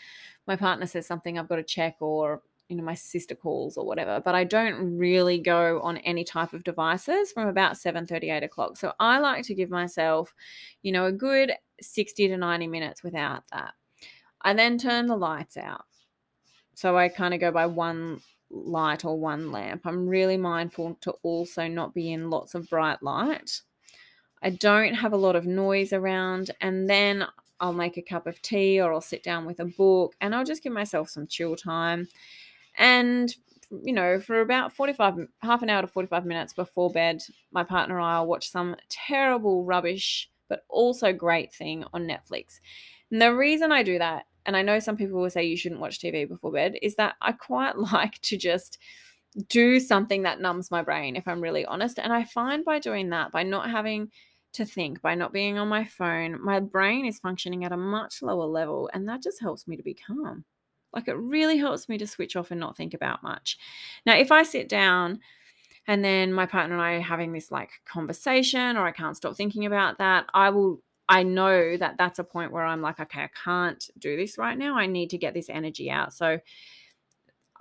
my 0.48 0.56
partner 0.56 0.88
says 0.88 1.06
something 1.06 1.38
I've 1.38 1.50
got 1.50 1.58
to 1.58 1.64
check 1.64 1.98
or 2.00 2.42
you 2.70 2.76
know 2.76 2.84
my 2.84 2.94
sister 2.94 3.34
calls 3.34 3.78
or 3.78 3.86
whatever 3.86 4.22
but 4.24 4.36
i 4.36 4.44
don't 4.44 4.98
really 4.98 5.40
go 5.40 5.80
on 5.82 5.98
any 6.00 6.24
type 6.24 6.54
of 6.54 6.64
devices 6.64 7.32
from 7.32 7.48
about 7.48 7.78
7 7.78 8.06
38 8.06 8.44
o'clock. 8.44 8.78
So 8.78 8.94
i 9.00 9.20
like 9.20 9.46
to 9.46 9.56
give 9.56 9.70
myself 9.70 10.34
you 10.82 10.92
know 10.92 11.06
a 11.06 11.12
good 11.12 11.54
60 11.82 12.28
to 12.28 12.38
90 12.38 12.68
minutes 12.68 13.04
without 13.04 13.44
that. 13.52 13.74
I 14.42 14.54
then 14.54 14.78
turn 14.78 15.08
the 15.08 15.16
lights 15.16 15.58
out. 15.58 15.86
So 16.74 16.98
i 16.98 17.10
kind 17.10 17.34
of 17.34 17.40
go 17.40 17.52
by 17.52 17.66
one 17.66 18.22
light 18.50 19.04
or 19.04 19.20
one 19.20 19.52
lamp. 19.52 19.82
I'm 19.86 20.08
really 20.08 20.38
mindful 20.38 20.98
to 21.02 21.12
also 21.24 21.68
not 21.68 21.94
be 21.94 22.14
in 22.14 22.30
lots 22.30 22.56
of 22.56 22.70
bright 22.70 23.02
light. 23.04 23.62
I 24.42 24.52
don't 24.52 24.94
have 24.94 25.14
a 25.14 25.18
lot 25.18 25.36
of 25.36 25.46
noise 25.46 25.94
around 25.94 26.52
and 26.62 26.90
then 26.90 27.26
I'll 27.60 27.74
make 27.74 27.98
a 27.98 28.04
cup 28.04 28.28
of 28.28 28.42
tea 28.42 28.80
or 28.80 28.94
I'll 28.94 29.02
sit 29.02 29.24
down 29.24 29.46
with 29.46 29.60
a 29.60 29.66
book 29.66 30.16
and 30.22 30.36
I'll 30.36 30.46
just 30.46 30.64
give 30.64 30.74
myself 30.74 31.10
some 31.10 31.28
chill 31.28 31.56
time. 31.56 32.08
And, 32.78 33.34
you 33.84 33.94
know, 33.94 34.20
for 34.20 34.42
about 34.42 34.74
45, 34.74 35.16
half 35.42 35.62
an 35.62 35.70
hour 35.70 35.82
to 35.82 35.88
45 35.88 36.26
minutes 36.26 36.54
before 36.54 36.92
bed, 36.92 37.22
my 37.52 37.64
partner 37.64 37.98
and 37.98 38.06
I 38.06 38.20
will 38.20 38.28
watch 38.28 38.50
some 38.50 38.76
terrible 38.90 39.64
rubbish, 39.66 40.30
but 40.50 40.64
also 40.70 41.12
great 41.14 41.54
thing 41.54 41.84
on 41.94 42.08
Netflix. 42.08 42.60
And 43.12 43.22
the 43.22 43.34
reason 43.34 43.72
I 43.72 43.84
do 43.84 44.00
that, 44.00 44.26
and 44.46 44.56
I 44.56 44.62
know 44.62 44.80
some 44.80 44.98
people 44.98 45.20
will 45.20 45.30
say 45.30 45.44
you 45.44 45.58
shouldn't 45.58 45.82
watch 45.82 46.00
TV 46.00 46.28
before 46.28 46.52
bed, 46.52 46.76
is 46.82 46.96
that 46.96 47.16
I 47.22 47.32
quite 47.34 47.78
like 47.94 48.22
to 48.24 48.38
just 48.38 48.78
do 49.50 49.80
something 49.80 50.24
that 50.24 50.42
numbs 50.42 50.72
my 50.72 50.82
brain, 50.82 51.16
if 51.16 51.28
I'm 51.28 51.42
really 51.42 51.66
honest. 51.66 52.00
And 52.00 52.14
I 52.14 52.24
find 52.24 52.64
by 52.64 52.80
doing 52.80 53.10
that, 53.10 53.32
by 53.32 53.44
not 53.44 53.70
having 53.70 54.10
to 54.54 54.66
think 54.66 55.02
by 55.02 55.14
not 55.14 55.32
being 55.34 55.58
on 55.58 55.68
my 55.68 55.86
phone, 55.86 56.44
my 56.44 56.60
brain 56.60 57.06
is 57.06 57.20
functioning 57.20 57.64
at 57.64 57.72
a 57.72 57.78
much 57.78 58.22
lower 58.22 58.46
level, 58.46 58.90
and 58.94 59.08
that 59.08 59.22
just 59.22 59.40
helps 59.42 59.68
me 59.68 59.78
to 59.78 59.84
be 59.84 59.94
calm. 59.94 60.46
Like 60.94 61.08
it 61.08 61.18
really 61.18 61.58
helps 61.58 61.90
me 61.90 61.98
to 61.98 62.08
switch 62.08 62.36
off 62.36 62.52
and 62.52 62.60
not 62.60 62.78
think 62.78 62.94
about 62.94 63.24
much. 63.24 63.58
Now, 64.06 64.16
if 64.18 64.32
I 64.32 64.44
sit 64.44 64.70
down 64.70 65.20
and 65.88 66.04
then 66.04 66.34
my 66.34 66.46
partner 66.46 66.76
and 66.76 66.84
I 66.84 66.94
are 66.94 67.02
having 67.02 67.34
this 67.34 67.52
like 67.52 67.72
conversation, 67.86 68.78
or 68.78 68.86
I 68.86 68.92
can't 68.92 69.18
stop 69.18 69.36
thinking 69.36 69.66
about 69.66 69.98
that, 70.00 70.26
I 70.34 70.50
will. 70.50 70.82
I 71.10 71.24
know 71.24 71.78
that 71.78 71.96
that's 71.98 72.20
a 72.20 72.24
point 72.26 72.52
where 72.52 72.66
I'm 72.66 72.82
like, 72.82 73.00
okay, 73.00 73.22
I 73.22 73.30
can't 73.46 73.82
do 73.98 74.18
this 74.18 74.38
right 74.38 74.58
now. 74.58 74.78
I 74.78 74.88
need 74.88 75.10
to 75.12 75.18
get 75.18 75.34
this 75.34 75.50
energy 75.50 75.90
out. 75.90 76.12
So 76.12 76.40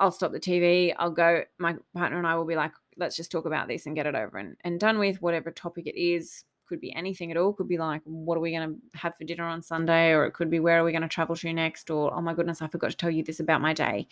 I'll 0.00 0.10
stop 0.10 0.32
the 0.32 0.40
TV. 0.40 0.92
I'll 0.98 1.12
go. 1.12 1.44
My 1.58 1.76
partner 1.94 2.18
and 2.18 2.26
I 2.26 2.34
will 2.34 2.44
be 2.44 2.56
like, 2.56 2.72
let's 2.96 3.16
just 3.16 3.30
talk 3.30 3.46
about 3.46 3.68
this 3.68 3.86
and 3.86 3.94
get 3.94 4.06
it 4.06 4.16
over 4.16 4.38
and, 4.38 4.56
and 4.64 4.80
done 4.80 4.98
with, 4.98 5.22
whatever 5.22 5.52
topic 5.52 5.86
it 5.86 5.96
is 5.96 6.44
could 6.66 6.80
be 6.80 6.94
anything 6.94 7.30
at 7.30 7.36
all. 7.36 7.52
Could 7.52 7.68
be 7.68 7.78
like, 7.78 8.02
what 8.04 8.36
are 8.36 8.40
we 8.40 8.50
going 8.50 8.68
to 8.68 8.98
have 8.98 9.16
for 9.16 9.24
dinner 9.24 9.44
on 9.44 9.62
Sunday? 9.62 10.10
Or 10.10 10.26
it 10.26 10.32
could 10.32 10.50
be, 10.50 10.60
where 10.60 10.80
are 10.80 10.84
we 10.84 10.92
going 10.92 11.02
to 11.02 11.08
travel 11.08 11.36
to 11.36 11.52
next? 11.52 11.90
Or, 11.90 12.12
oh 12.14 12.20
my 12.20 12.34
goodness, 12.34 12.62
I 12.62 12.68
forgot 12.68 12.90
to 12.90 12.96
tell 12.96 13.10
you 13.10 13.22
this 13.22 13.40
about 13.40 13.60
my 13.60 13.72
day. 13.72 14.08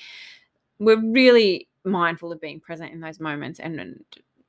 We're 0.79 1.01
really 1.01 1.69
mindful 1.85 2.33
of 2.33 2.41
being 2.41 2.61
present 2.61 2.93
in 2.93 3.01
those 3.01 3.21
moments 3.21 3.61
and, 3.61 3.79
and 3.79 4.05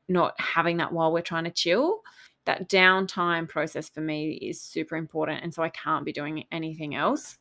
not 0.08 0.40
having 0.40 0.78
that 0.78 0.94
while 0.94 1.12
we're 1.12 1.22
trying 1.22 1.44
to 1.46 1.52
chill. 1.52 2.02
That 2.46 2.70
downtime 2.70 3.50
process 3.50 3.90
for 3.90 4.02
me 4.02 4.34
is 4.34 4.62
super 4.62 4.96
important. 4.96 5.44
And 5.44 5.54
so 5.54 5.64
I 5.64 5.70
can't 5.70 6.06
be 6.06 6.14
doing 6.14 6.46
anything 6.52 6.96
else. 6.96 7.38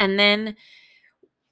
And 0.00 0.18
then 0.18 0.54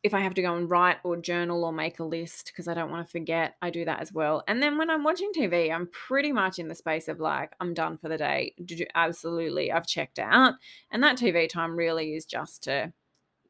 if 0.02 0.14
I 0.14 0.20
have 0.20 0.34
to 0.34 0.42
go 0.42 0.54
and 0.54 0.70
write 0.70 0.98
or 1.02 1.16
journal 1.16 1.64
or 1.64 1.72
make 1.72 1.98
a 1.98 2.04
list 2.04 2.52
because 2.52 2.68
I 2.68 2.74
don't 2.74 2.90
want 2.90 3.06
to 3.06 3.10
forget, 3.10 3.56
I 3.60 3.70
do 3.70 3.84
that 3.86 4.00
as 4.00 4.12
well. 4.12 4.44
And 4.46 4.62
then 4.62 4.78
when 4.78 4.88
I'm 4.88 5.02
watching 5.02 5.32
TV, 5.36 5.72
I'm 5.72 5.88
pretty 5.88 6.32
much 6.32 6.58
in 6.58 6.68
the 6.68 6.74
space 6.74 7.08
of 7.08 7.18
like, 7.18 7.52
I'm 7.60 7.74
done 7.74 7.98
for 7.98 8.08
the 8.08 8.18
day. 8.18 8.54
Absolutely, 8.94 9.72
I've 9.72 9.86
checked 9.86 10.18
out. 10.18 10.54
And 10.90 11.02
that 11.02 11.16
TV 11.18 11.48
time 11.48 11.76
really 11.76 12.14
is 12.14 12.24
just 12.24 12.62
to 12.64 12.92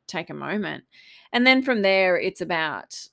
take 0.07 0.31
a 0.31 0.35
moment. 0.35 0.85
And 1.33 1.47
then 1.47 1.63
from 1.63 1.83
there, 1.83 2.19
it's 2.19 2.41
about 2.41 3.09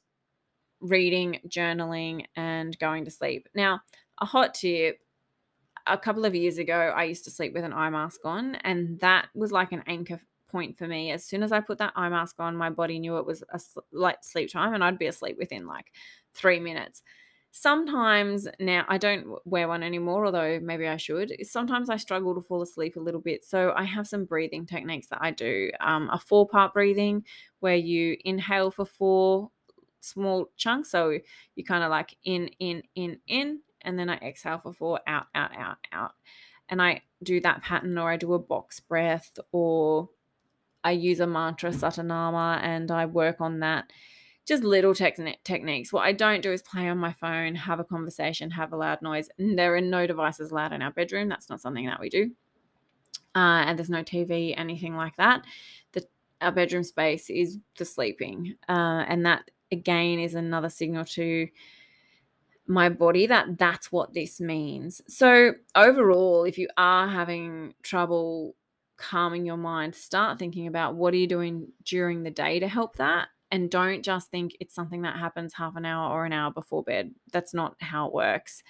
reading, 0.79 1.39
journaling, 1.47 2.25
and 2.35 2.77
going 2.79 3.05
to 3.05 3.11
sleep. 3.11 3.49
Now, 3.55 3.81
a 4.21 4.25
hot 4.25 4.53
tip 4.53 4.99
a 5.85 5.97
couple 5.97 6.23
of 6.23 6.35
years 6.35 6.59
ago, 6.59 6.93
I 6.95 7.05
used 7.05 7.25
to 7.25 7.31
sleep 7.31 7.53
with 7.53 7.65
an 7.65 7.73
eye 7.73 7.89
mask 7.89 8.21
on, 8.23 8.55
and 8.55 8.99
that 8.99 9.27
was 9.33 9.51
like 9.51 9.71
an 9.71 9.83
anchor 9.87 10.21
point 10.53 10.77
for 10.77 10.87
me. 10.87 11.11
As 11.11 11.25
soon 11.25 11.43
as 11.43 11.51
I 11.51 11.59
put 11.59 11.79
that 11.79 11.93
eye 11.97 12.07
mask 12.07 12.35
on, 12.39 12.55
my 12.55 12.69
body 12.69 12.99
knew 12.99 13.17
it 13.17 13.25
was 13.25 13.43
a 13.51 13.59
light 13.91 14.23
sleep 14.23 14.51
time 14.51 14.73
and 14.73 14.83
I'd 14.83 14.99
be 14.99 15.07
asleep 15.07 15.35
within 15.37 15.67
like 15.67 15.87
three 16.33 16.59
minutes. 16.59 17.01
Sometimes 17.51 18.47
now 18.59 18.85
I 18.87 18.97
don't 18.97 19.27
wear 19.45 19.67
one 19.67 19.83
anymore, 19.83 20.25
although 20.25 20.59
maybe 20.61 20.87
I 20.87 20.97
should. 20.97 21.35
Sometimes 21.41 21.89
I 21.89 21.97
struggle 21.97 22.33
to 22.35 22.41
fall 22.41 22.61
asleep 22.61 22.95
a 22.95 22.99
little 22.99 23.19
bit. 23.19 23.43
So 23.43 23.73
I 23.75 23.83
have 23.83 24.07
some 24.07 24.25
breathing 24.25 24.65
techniques 24.65 25.07
that 25.07 25.19
I 25.21 25.31
do 25.31 25.71
um, 25.79 26.09
a 26.11 26.19
four 26.19 26.47
part 26.47 26.73
breathing 26.73 27.25
where 27.59 27.75
you 27.75 28.17
inhale 28.23 28.71
for 28.71 28.85
four 28.85 29.51
small 30.01 30.49
chunks. 30.55 30.91
So 30.91 31.19
you 31.55 31.63
kind 31.63 31.83
of 31.83 31.89
like 31.89 32.15
in, 32.23 32.47
in, 32.59 32.83
in, 32.95 33.19
in, 33.27 33.59
and 33.81 33.99
then 33.99 34.09
I 34.09 34.17
exhale 34.17 34.59
for 34.59 34.73
four, 34.73 34.99
out, 35.07 35.25
out, 35.35 35.51
out, 35.57 35.77
out. 35.91 36.13
And 36.69 36.81
I 36.81 37.01
do 37.21 37.39
that 37.41 37.61
pattern, 37.61 37.97
or 37.97 38.09
I 38.09 38.17
do 38.17 38.33
a 38.33 38.39
box 38.39 38.79
breath, 38.79 39.37
or 39.51 40.09
I 40.83 40.91
use 40.91 41.19
a 41.19 41.27
mantra 41.27 41.71
satanama 41.71 42.59
and 42.61 42.91
I 42.91 43.05
work 43.05 43.41
on 43.41 43.59
that. 43.59 43.91
Just 44.45 44.63
little 44.63 44.93
te- 44.93 45.37
techniques. 45.43 45.93
What 45.93 46.05
I 46.05 46.11
don't 46.11 46.41
do 46.41 46.51
is 46.51 46.61
play 46.61 46.89
on 46.89 46.97
my 46.97 47.13
phone, 47.13 47.55
have 47.55 47.79
a 47.79 47.85
conversation, 47.85 48.51
have 48.51 48.73
a 48.73 48.77
loud 48.77 49.01
noise. 49.01 49.29
There 49.37 49.75
are 49.75 49.81
no 49.81 50.05
devices 50.05 50.51
allowed 50.51 50.73
in 50.73 50.81
our 50.81 50.91
bedroom. 50.91 51.29
That's 51.29 51.49
not 51.49 51.61
something 51.61 51.85
that 51.85 52.01
we 52.01 52.09
do. 52.09 52.31
Uh, 53.35 53.63
and 53.65 53.79
there's 53.79 53.89
no 53.89 54.03
TV, 54.03 54.53
anything 54.57 54.95
like 54.95 55.15
that. 55.15 55.43
The 55.93 56.05
our 56.41 56.51
bedroom 56.51 56.83
space 56.83 57.29
is 57.29 57.57
for 57.75 57.85
sleeping, 57.85 58.55
uh, 58.67 59.05
and 59.07 59.25
that 59.25 59.49
again 59.71 60.19
is 60.19 60.35
another 60.35 60.69
signal 60.69 61.05
to 61.05 61.47
my 62.67 62.89
body 62.89 63.27
that 63.27 63.57
that's 63.57 63.91
what 63.91 64.13
this 64.13 64.39
means. 64.39 65.01
So 65.07 65.53
overall, 65.75 66.43
if 66.43 66.57
you 66.57 66.67
are 66.77 67.07
having 67.07 67.73
trouble 67.81 68.55
calming 68.97 69.45
your 69.45 69.57
mind, 69.57 69.95
start 69.95 70.39
thinking 70.39 70.67
about 70.67 70.95
what 70.95 71.13
are 71.13 71.17
you 71.17 71.27
doing 71.27 71.67
during 71.83 72.23
the 72.23 72.31
day 72.31 72.59
to 72.59 72.67
help 72.67 72.95
that. 72.97 73.27
And 73.51 73.69
don't 73.69 74.03
just 74.03 74.31
think 74.31 74.57
it's 74.59 74.73
something 74.73 75.03
that 75.03 75.17
happens 75.17 75.53
half 75.53 75.75
an 75.75 75.85
hour 75.85 76.11
or 76.11 76.25
an 76.25 76.33
hour 76.33 76.51
before 76.51 76.81
bed. 76.81 77.13
That's 77.31 77.53
not 77.53 77.75
how 77.79 78.07
it 78.07 78.13
works. 78.13 78.63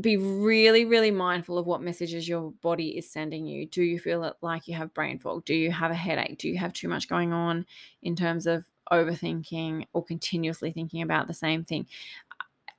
Be 0.00 0.16
really, 0.16 0.84
really 0.84 1.10
mindful 1.10 1.58
of 1.58 1.66
what 1.66 1.82
messages 1.82 2.28
your 2.28 2.52
body 2.62 2.98
is 2.98 3.10
sending 3.10 3.46
you. 3.46 3.66
Do 3.66 3.82
you 3.82 3.98
feel 3.98 4.34
like 4.42 4.68
you 4.68 4.74
have 4.74 4.92
brain 4.92 5.18
fog? 5.18 5.44
Do 5.44 5.54
you 5.54 5.72
have 5.72 5.90
a 5.90 5.94
headache? 5.94 6.38
Do 6.38 6.48
you 6.48 6.58
have 6.58 6.72
too 6.72 6.88
much 6.88 7.08
going 7.08 7.32
on 7.32 7.64
in 8.02 8.14
terms 8.14 8.46
of 8.46 8.64
overthinking 8.92 9.86
or 9.92 10.04
continuously 10.04 10.70
thinking 10.70 11.02
about 11.02 11.26
the 11.26 11.34
same 11.34 11.64
thing? 11.64 11.86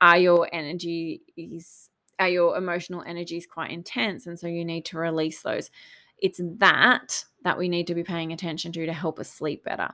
Are 0.00 0.18
your 0.18 0.48
energies, 0.52 1.90
are 2.18 2.28
your 2.28 2.56
emotional 2.56 3.02
energies 3.02 3.46
quite 3.46 3.70
intense? 3.70 4.26
And 4.26 4.38
so 4.38 4.46
you 4.46 4.64
need 4.64 4.84
to 4.86 4.98
release 4.98 5.42
those 5.42 5.70
it's 6.20 6.40
that 6.58 7.24
that 7.42 7.56
we 7.56 7.68
need 7.68 7.86
to 7.86 7.94
be 7.94 8.04
paying 8.04 8.32
attention 8.32 8.70
to 8.70 8.84
to 8.84 8.92
help 8.92 9.18
us 9.18 9.32
sleep 9.32 9.64
better. 9.64 9.88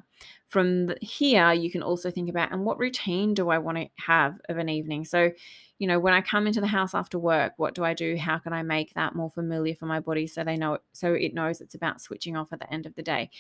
From 0.48 0.92
here, 1.00 1.52
you 1.52 1.70
can 1.70 1.82
also 1.82 2.10
think 2.10 2.28
about 2.28 2.52
and 2.52 2.64
what 2.64 2.78
routine 2.78 3.34
do 3.34 3.50
I 3.50 3.58
want 3.58 3.78
to 3.78 3.88
have 4.04 4.40
of 4.48 4.58
an 4.58 4.68
evening? 4.68 5.04
So, 5.04 5.30
you 5.78 5.86
know, 5.86 6.00
when 6.00 6.14
I 6.14 6.20
come 6.22 6.46
into 6.46 6.60
the 6.60 6.66
house 6.66 6.94
after 6.94 7.18
work, 7.18 7.52
what 7.56 7.74
do 7.74 7.84
I 7.84 7.94
do? 7.94 8.16
How 8.16 8.38
can 8.38 8.52
I 8.52 8.62
make 8.62 8.94
that 8.94 9.14
more 9.14 9.30
familiar 9.30 9.76
for 9.76 9.86
my 9.86 10.00
body 10.00 10.26
so 10.26 10.42
they 10.42 10.56
know 10.56 10.78
so 10.92 11.14
it 11.14 11.34
knows 11.34 11.60
it's 11.60 11.74
about 11.74 12.00
switching 12.00 12.36
off 12.36 12.52
at 12.52 12.58
the 12.58 12.72
end 12.72 12.86
of 12.86 12.94
the 12.96 13.02
day? 13.02 13.30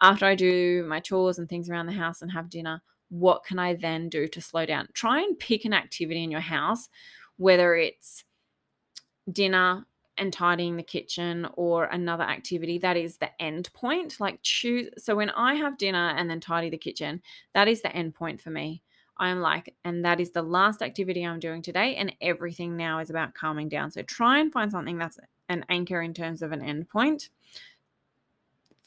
After 0.00 0.26
I 0.26 0.34
do 0.34 0.84
my 0.86 1.00
chores 1.00 1.38
and 1.38 1.48
things 1.48 1.70
around 1.70 1.86
the 1.86 1.92
house 1.92 2.22
and 2.22 2.30
have 2.30 2.50
dinner, 2.50 2.82
what 3.08 3.44
can 3.44 3.58
I 3.58 3.74
then 3.74 4.08
do 4.08 4.28
to 4.28 4.40
slow 4.40 4.66
down? 4.66 4.88
Try 4.92 5.20
and 5.20 5.38
pick 5.38 5.64
an 5.64 5.72
activity 5.72 6.22
in 6.22 6.30
your 6.30 6.40
house, 6.40 6.88
whether 7.36 7.74
it's 7.74 8.24
dinner, 9.30 9.86
and 10.18 10.32
tidying 10.32 10.76
the 10.76 10.82
kitchen 10.82 11.46
or 11.54 11.84
another 11.84 12.24
activity 12.24 12.78
that 12.78 12.96
is 12.96 13.18
the 13.18 13.30
end 13.40 13.70
point 13.72 14.16
like 14.20 14.38
choose 14.42 14.88
so 14.98 15.14
when 15.14 15.30
i 15.30 15.54
have 15.54 15.78
dinner 15.78 16.14
and 16.16 16.28
then 16.28 16.40
tidy 16.40 16.70
the 16.70 16.78
kitchen 16.78 17.22
that 17.54 17.68
is 17.68 17.82
the 17.82 17.94
end 17.94 18.14
point 18.14 18.40
for 18.40 18.50
me 18.50 18.82
i'm 19.16 19.40
like 19.40 19.74
and 19.84 20.04
that 20.04 20.20
is 20.20 20.30
the 20.30 20.42
last 20.42 20.82
activity 20.82 21.24
i'm 21.24 21.40
doing 21.40 21.62
today 21.62 21.96
and 21.96 22.12
everything 22.20 22.76
now 22.76 22.98
is 22.98 23.10
about 23.10 23.34
calming 23.34 23.68
down 23.68 23.90
so 23.90 24.02
try 24.02 24.38
and 24.38 24.52
find 24.52 24.70
something 24.70 24.98
that's 24.98 25.18
an 25.48 25.64
anchor 25.68 26.02
in 26.02 26.12
terms 26.12 26.42
of 26.42 26.52
an 26.52 26.62
end 26.62 26.88
point 26.88 27.30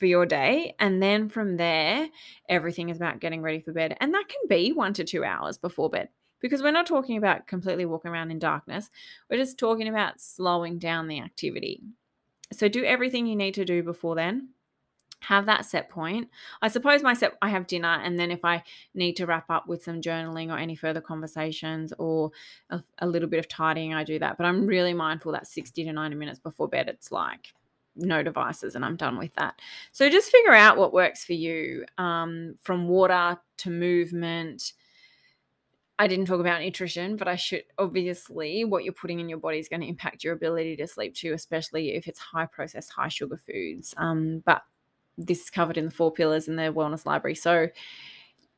for 0.01 0.07
your 0.07 0.25
day. 0.25 0.75
And 0.79 1.01
then 1.01 1.29
from 1.29 1.57
there, 1.57 2.09
everything 2.49 2.89
is 2.89 2.97
about 2.97 3.19
getting 3.19 3.43
ready 3.43 3.59
for 3.59 3.71
bed. 3.71 3.95
And 4.01 4.11
that 4.15 4.27
can 4.27 4.41
be 4.49 4.71
one 4.71 4.93
to 4.93 5.03
two 5.03 5.23
hours 5.23 5.59
before 5.59 5.91
bed 5.91 6.09
because 6.41 6.61
we're 6.61 6.71
not 6.71 6.87
talking 6.87 7.17
about 7.17 7.47
completely 7.47 7.85
walking 7.85 8.11
around 8.11 8.31
in 8.31 8.39
darkness. 8.39 8.89
We're 9.29 9.37
just 9.37 9.57
talking 9.57 9.87
about 9.87 10.19
slowing 10.19 10.79
down 10.79 11.07
the 11.07 11.21
activity. 11.21 11.81
So 12.51 12.67
do 12.67 12.83
everything 12.83 13.25
you 13.25 13.35
need 13.35 13.53
to 13.53 13.65
do 13.65 13.83
before 13.83 14.15
then. 14.15 14.49
Have 15.21 15.45
that 15.45 15.65
set 15.65 15.87
point. 15.87 16.29
I 16.63 16.67
suppose 16.67 17.03
my 17.03 17.13
set 17.13 17.37
I 17.43 17.49
have 17.49 17.67
dinner 17.67 18.01
and 18.03 18.19
then 18.19 18.31
if 18.31 18.43
I 18.43 18.63
need 18.95 19.15
to 19.17 19.27
wrap 19.27 19.49
up 19.51 19.67
with 19.67 19.83
some 19.83 20.01
journaling 20.01 20.49
or 20.51 20.57
any 20.57 20.75
further 20.75 20.99
conversations 20.99 21.93
or 21.99 22.31
a, 22.71 22.81
a 22.97 23.07
little 23.07 23.29
bit 23.29 23.39
of 23.39 23.47
tidying, 23.47 23.93
I 23.93 24.03
do 24.03 24.17
that. 24.17 24.37
But 24.37 24.47
I'm 24.47 24.65
really 24.65 24.95
mindful 24.95 25.31
that 25.33 25.45
60 25.45 25.83
to 25.85 25.93
90 25.93 26.15
minutes 26.15 26.39
before 26.39 26.67
bed 26.67 26.87
it's 26.87 27.11
like 27.11 27.53
no 27.95 28.23
devices 28.23 28.75
and 28.75 28.83
I'm 28.83 28.95
done 28.95 29.17
with 29.17 29.33
that. 29.35 29.61
So 29.91 30.09
just 30.09 30.31
figure 30.31 30.53
out 30.53 30.77
what 30.77 30.93
works 30.93 31.23
for 31.23 31.33
you 31.33 31.85
um, 31.97 32.55
from 32.61 32.87
water 32.87 33.37
to 33.57 33.69
movement. 33.69 34.73
I 36.01 36.07
didn't 36.07 36.25
talk 36.25 36.39
about 36.39 36.61
nutrition, 36.61 37.15
but 37.15 37.27
I 37.27 37.35
should 37.35 37.63
obviously 37.77 38.65
what 38.65 38.83
you're 38.83 38.91
putting 38.91 39.19
in 39.19 39.29
your 39.29 39.37
body 39.37 39.59
is 39.59 39.69
going 39.69 39.81
to 39.81 39.87
impact 39.87 40.23
your 40.23 40.33
ability 40.33 40.75
to 40.77 40.87
sleep 40.87 41.13
too, 41.13 41.33
especially 41.33 41.93
if 41.93 42.07
it's 42.07 42.17
high 42.17 42.47
processed, 42.47 42.91
high 42.91 43.07
sugar 43.07 43.37
foods. 43.37 43.93
Um, 43.97 44.41
but 44.43 44.63
this 45.15 45.41
is 45.43 45.51
covered 45.51 45.77
in 45.77 45.85
the 45.85 45.91
four 45.91 46.11
pillars 46.11 46.47
in 46.47 46.55
the 46.55 46.73
wellness 46.73 47.05
library. 47.05 47.35
So 47.35 47.67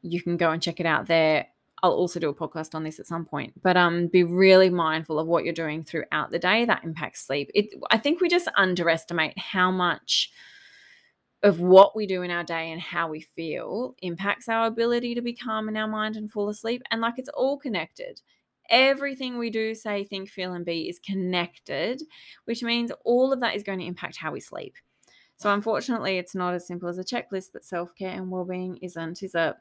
you 0.01 0.21
can 0.21 0.38
go 0.38 0.51
and 0.51 0.62
check 0.62 0.79
it 0.79 0.86
out 0.86 1.08
there. 1.08 1.47
I'll 1.84 1.91
also 1.91 2.17
do 2.17 2.29
a 2.29 2.34
podcast 2.34 2.75
on 2.75 2.86
this 2.86 2.97
at 2.97 3.08
some 3.08 3.25
point, 3.25 3.62
but 3.62 3.75
um, 3.75 4.08
be 4.08 4.23
really 4.23 4.69
mindful 4.69 5.19
of 5.19 5.27
what 5.27 5.43
you're 5.43 5.53
doing 5.53 5.84
throughout 5.84 6.32
the 6.32 6.39
day 6.39 6.63
that 6.63 6.86
impacts 6.86 7.27
sleep. 7.27 7.51
It, 7.53 7.73
I 7.91 7.97
think 7.97 8.21
we 8.21 8.29
just 8.29 8.47
underestimate 8.56 9.38
how 9.38 9.69
much 9.69 10.32
of 11.43 11.60
what 11.60 11.95
we 11.95 12.08
do 12.08 12.21
in 12.21 12.32
our 12.32 12.43
day 12.43 12.71
and 12.71 12.82
how 12.82 13.10
we 13.10 13.19
feel 13.19 13.95
impacts 14.01 14.47
our 14.47 14.65
ability 14.65 15.13
to 15.13 15.21
be 15.21 15.34
calm 15.34 15.67
in 15.67 15.75
our 15.75 15.88
mind 15.88 16.15
and 16.15 16.32
fall 16.32 16.49
asleep. 16.49 16.82
And 16.89 17.01
like 17.01 17.15
it's 17.17 17.29
all 17.29 17.58
connected. 17.58 18.21
Everything 18.69 19.38
we 19.38 19.49
do, 19.49 19.75
say, 19.75 20.06
think, 20.06 20.29
feel, 20.29 20.53
and 20.53 20.65
be 20.65 20.88
is 20.88 20.99
connected, 20.99 22.01
which 22.45 22.63
means 22.63 22.93
all 23.03 23.34
of 23.34 23.41
that 23.41 23.56
is 23.56 23.63
going 23.63 23.79
to 23.79 23.86
impact 23.86 24.15
how 24.15 24.32
we 24.32 24.39
sleep. 24.39 24.75
So, 25.36 25.53
unfortunately, 25.53 26.17
it's 26.17 26.34
not 26.34 26.53
as 26.53 26.65
simple 26.65 26.88
as 26.88 26.97
a 26.97 27.03
checklist, 27.03 27.49
but 27.51 27.65
self 27.65 27.93
care 27.93 28.12
and 28.12 28.32
well 28.32 28.45
being 28.45 28.77
isn't. 28.77 29.21
Is 29.21 29.36
a 29.36 29.58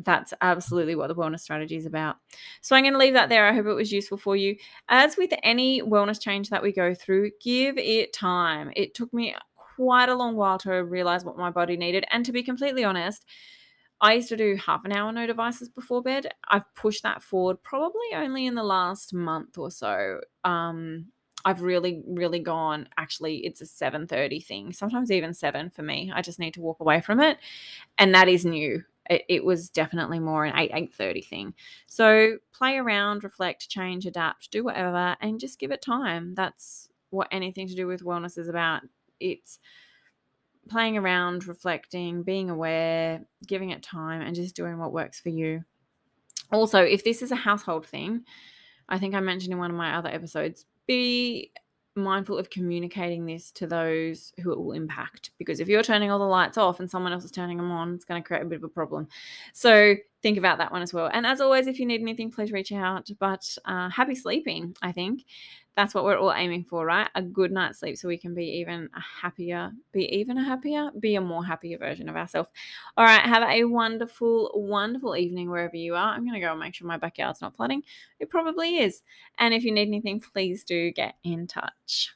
that's 0.00 0.34
absolutely 0.42 0.94
what 0.94 1.08
the 1.08 1.14
wellness 1.14 1.40
strategy 1.40 1.76
is 1.76 1.86
about. 1.86 2.16
So 2.60 2.76
I'm 2.76 2.82
going 2.82 2.92
to 2.92 2.98
leave 2.98 3.14
that 3.14 3.30
there. 3.30 3.46
I 3.46 3.54
hope 3.54 3.64
it 3.64 3.72
was 3.72 3.90
useful 3.90 4.18
for 4.18 4.36
you. 4.36 4.56
As 4.90 5.16
with 5.16 5.32
any 5.42 5.80
wellness 5.80 6.20
change 6.20 6.50
that 6.50 6.62
we 6.62 6.70
go 6.70 6.94
through, 6.94 7.30
give 7.42 7.78
it 7.78 8.12
time. 8.12 8.70
It 8.76 8.92
took 8.92 9.12
me 9.14 9.34
quite 9.76 10.08
a 10.08 10.14
long 10.14 10.36
while 10.36 10.58
to 10.58 10.72
realize 10.72 11.24
what 11.24 11.36
my 11.36 11.50
body 11.50 11.76
needed. 11.76 12.04
And 12.10 12.24
to 12.24 12.32
be 12.32 12.42
completely 12.42 12.84
honest, 12.84 13.24
I 14.00 14.14
used 14.14 14.28
to 14.30 14.36
do 14.36 14.56
half 14.56 14.84
an 14.84 14.92
hour 14.92 15.12
no 15.12 15.26
devices 15.26 15.68
before 15.68 16.02
bed. 16.02 16.28
I've 16.48 16.74
pushed 16.74 17.02
that 17.02 17.22
forward 17.22 17.62
probably 17.62 18.14
only 18.14 18.46
in 18.46 18.54
the 18.54 18.62
last 18.64 19.14
month 19.14 19.56
or 19.58 19.70
so. 19.70 20.20
Um, 20.44 21.06
I've 21.44 21.62
really, 21.62 22.02
really 22.06 22.40
gone. 22.40 22.88
Actually, 22.98 23.38
it's 23.46 23.60
a 23.60 23.66
7:30 23.66 24.44
thing. 24.44 24.72
Sometimes 24.72 25.10
even 25.12 25.32
seven 25.32 25.70
for 25.70 25.82
me. 25.82 26.10
I 26.12 26.20
just 26.20 26.40
need 26.40 26.54
to 26.54 26.60
walk 26.60 26.80
away 26.80 27.00
from 27.00 27.20
it, 27.20 27.38
and 27.98 28.14
that 28.14 28.28
is 28.28 28.44
new 28.44 28.82
it, 29.10 29.24
it 29.28 29.44
was 29.44 29.68
definitely 29.68 30.18
more 30.18 30.44
an 30.44 30.56
8 30.56 30.72
8.30 30.72 31.24
thing 31.24 31.54
so 31.86 32.38
play 32.52 32.76
around 32.76 33.24
reflect 33.24 33.68
change 33.68 34.06
adapt 34.06 34.50
do 34.50 34.64
whatever 34.64 35.16
and 35.20 35.40
just 35.40 35.58
give 35.58 35.70
it 35.70 35.82
time 35.82 36.34
that's 36.34 36.88
what 37.10 37.28
anything 37.30 37.68
to 37.68 37.74
do 37.74 37.86
with 37.86 38.04
wellness 38.04 38.38
is 38.38 38.48
about 38.48 38.82
it's 39.20 39.58
playing 40.68 40.96
around 40.96 41.46
reflecting 41.46 42.22
being 42.22 42.50
aware 42.50 43.24
giving 43.46 43.70
it 43.70 43.82
time 43.82 44.20
and 44.20 44.34
just 44.34 44.56
doing 44.56 44.78
what 44.78 44.92
works 44.92 45.20
for 45.20 45.28
you. 45.28 45.62
Also 46.52 46.82
if 46.82 47.04
this 47.04 47.22
is 47.22 47.32
a 47.32 47.36
household 47.36 47.86
thing 47.86 48.24
i 48.88 48.98
think 48.98 49.14
i 49.14 49.20
mentioned 49.20 49.52
in 49.52 49.58
one 49.58 49.70
of 49.70 49.76
my 49.76 49.96
other 49.96 50.08
episodes 50.08 50.66
be 50.86 51.50
mindful 51.96 52.38
of 52.38 52.50
communicating 52.50 53.24
this 53.24 53.50
to 53.50 53.66
those 53.66 54.32
who 54.42 54.52
it 54.52 54.58
will 54.58 54.72
impact 54.72 55.30
because 55.38 55.60
if 55.60 55.68
you're 55.68 55.82
turning 55.82 56.10
all 56.10 56.18
the 56.18 56.24
lights 56.24 56.58
off 56.58 56.78
and 56.78 56.90
someone 56.90 57.12
else 57.12 57.24
is 57.24 57.30
turning 57.30 57.56
them 57.56 57.70
on 57.70 57.94
it's 57.94 58.04
going 58.04 58.22
to 58.22 58.26
create 58.26 58.42
a 58.42 58.46
bit 58.46 58.58
of 58.58 58.64
a 58.64 58.68
problem. 58.68 59.08
So 59.52 59.94
think 60.22 60.36
about 60.38 60.58
that 60.58 60.70
one 60.70 60.82
as 60.82 60.92
well. 60.92 61.10
And 61.12 61.26
as 61.26 61.40
always 61.40 61.66
if 61.66 61.78
you 61.78 61.86
need 61.86 62.02
anything 62.02 62.30
please 62.30 62.52
reach 62.52 62.72
out 62.72 63.08
but 63.18 63.56
uh, 63.64 63.88
happy 63.88 64.14
sleeping 64.14 64.76
i 64.82 64.92
think 64.92 65.24
that's 65.76 65.94
what 65.94 66.04
we're 66.04 66.18
all 66.18 66.32
aiming 66.32 66.64
for, 66.64 66.86
right? 66.86 67.08
A 67.14 67.22
good 67.22 67.52
night's 67.52 67.80
sleep 67.80 67.98
so 67.98 68.08
we 68.08 68.16
can 68.16 68.34
be 68.34 68.46
even 68.60 68.88
a 68.96 69.00
happier, 69.00 69.72
be 69.92 70.06
even 70.16 70.38
a 70.38 70.42
happier, 70.42 70.90
be 70.98 71.16
a 71.16 71.20
more 71.20 71.44
happier 71.44 71.76
version 71.76 72.08
of 72.08 72.16
ourselves. 72.16 72.48
All 72.96 73.04
right, 73.04 73.20
have 73.20 73.42
a 73.42 73.64
wonderful, 73.64 74.50
wonderful 74.54 75.16
evening 75.16 75.50
wherever 75.50 75.76
you 75.76 75.94
are. 75.94 76.14
I'm 76.14 76.22
going 76.22 76.34
to 76.34 76.40
go 76.40 76.50
and 76.50 76.60
make 76.60 76.74
sure 76.74 76.88
my 76.88 76.96
backyard's 76.96 77.42
not 77.42 77.54
flooding. 77.54 77.82
It 78.18 78.30
probably 78.30 78.78
is. 78.78 79.02
And 79.38 79.52
if 79.52 79.64
you 79.64 79.72
need 79.72 79.88
anything, 79.88 80.20
please 80.20 80.64
do 80.64 80.90
get 80.92 81.16
in 81.22 81.46
touch. 81.46 82.14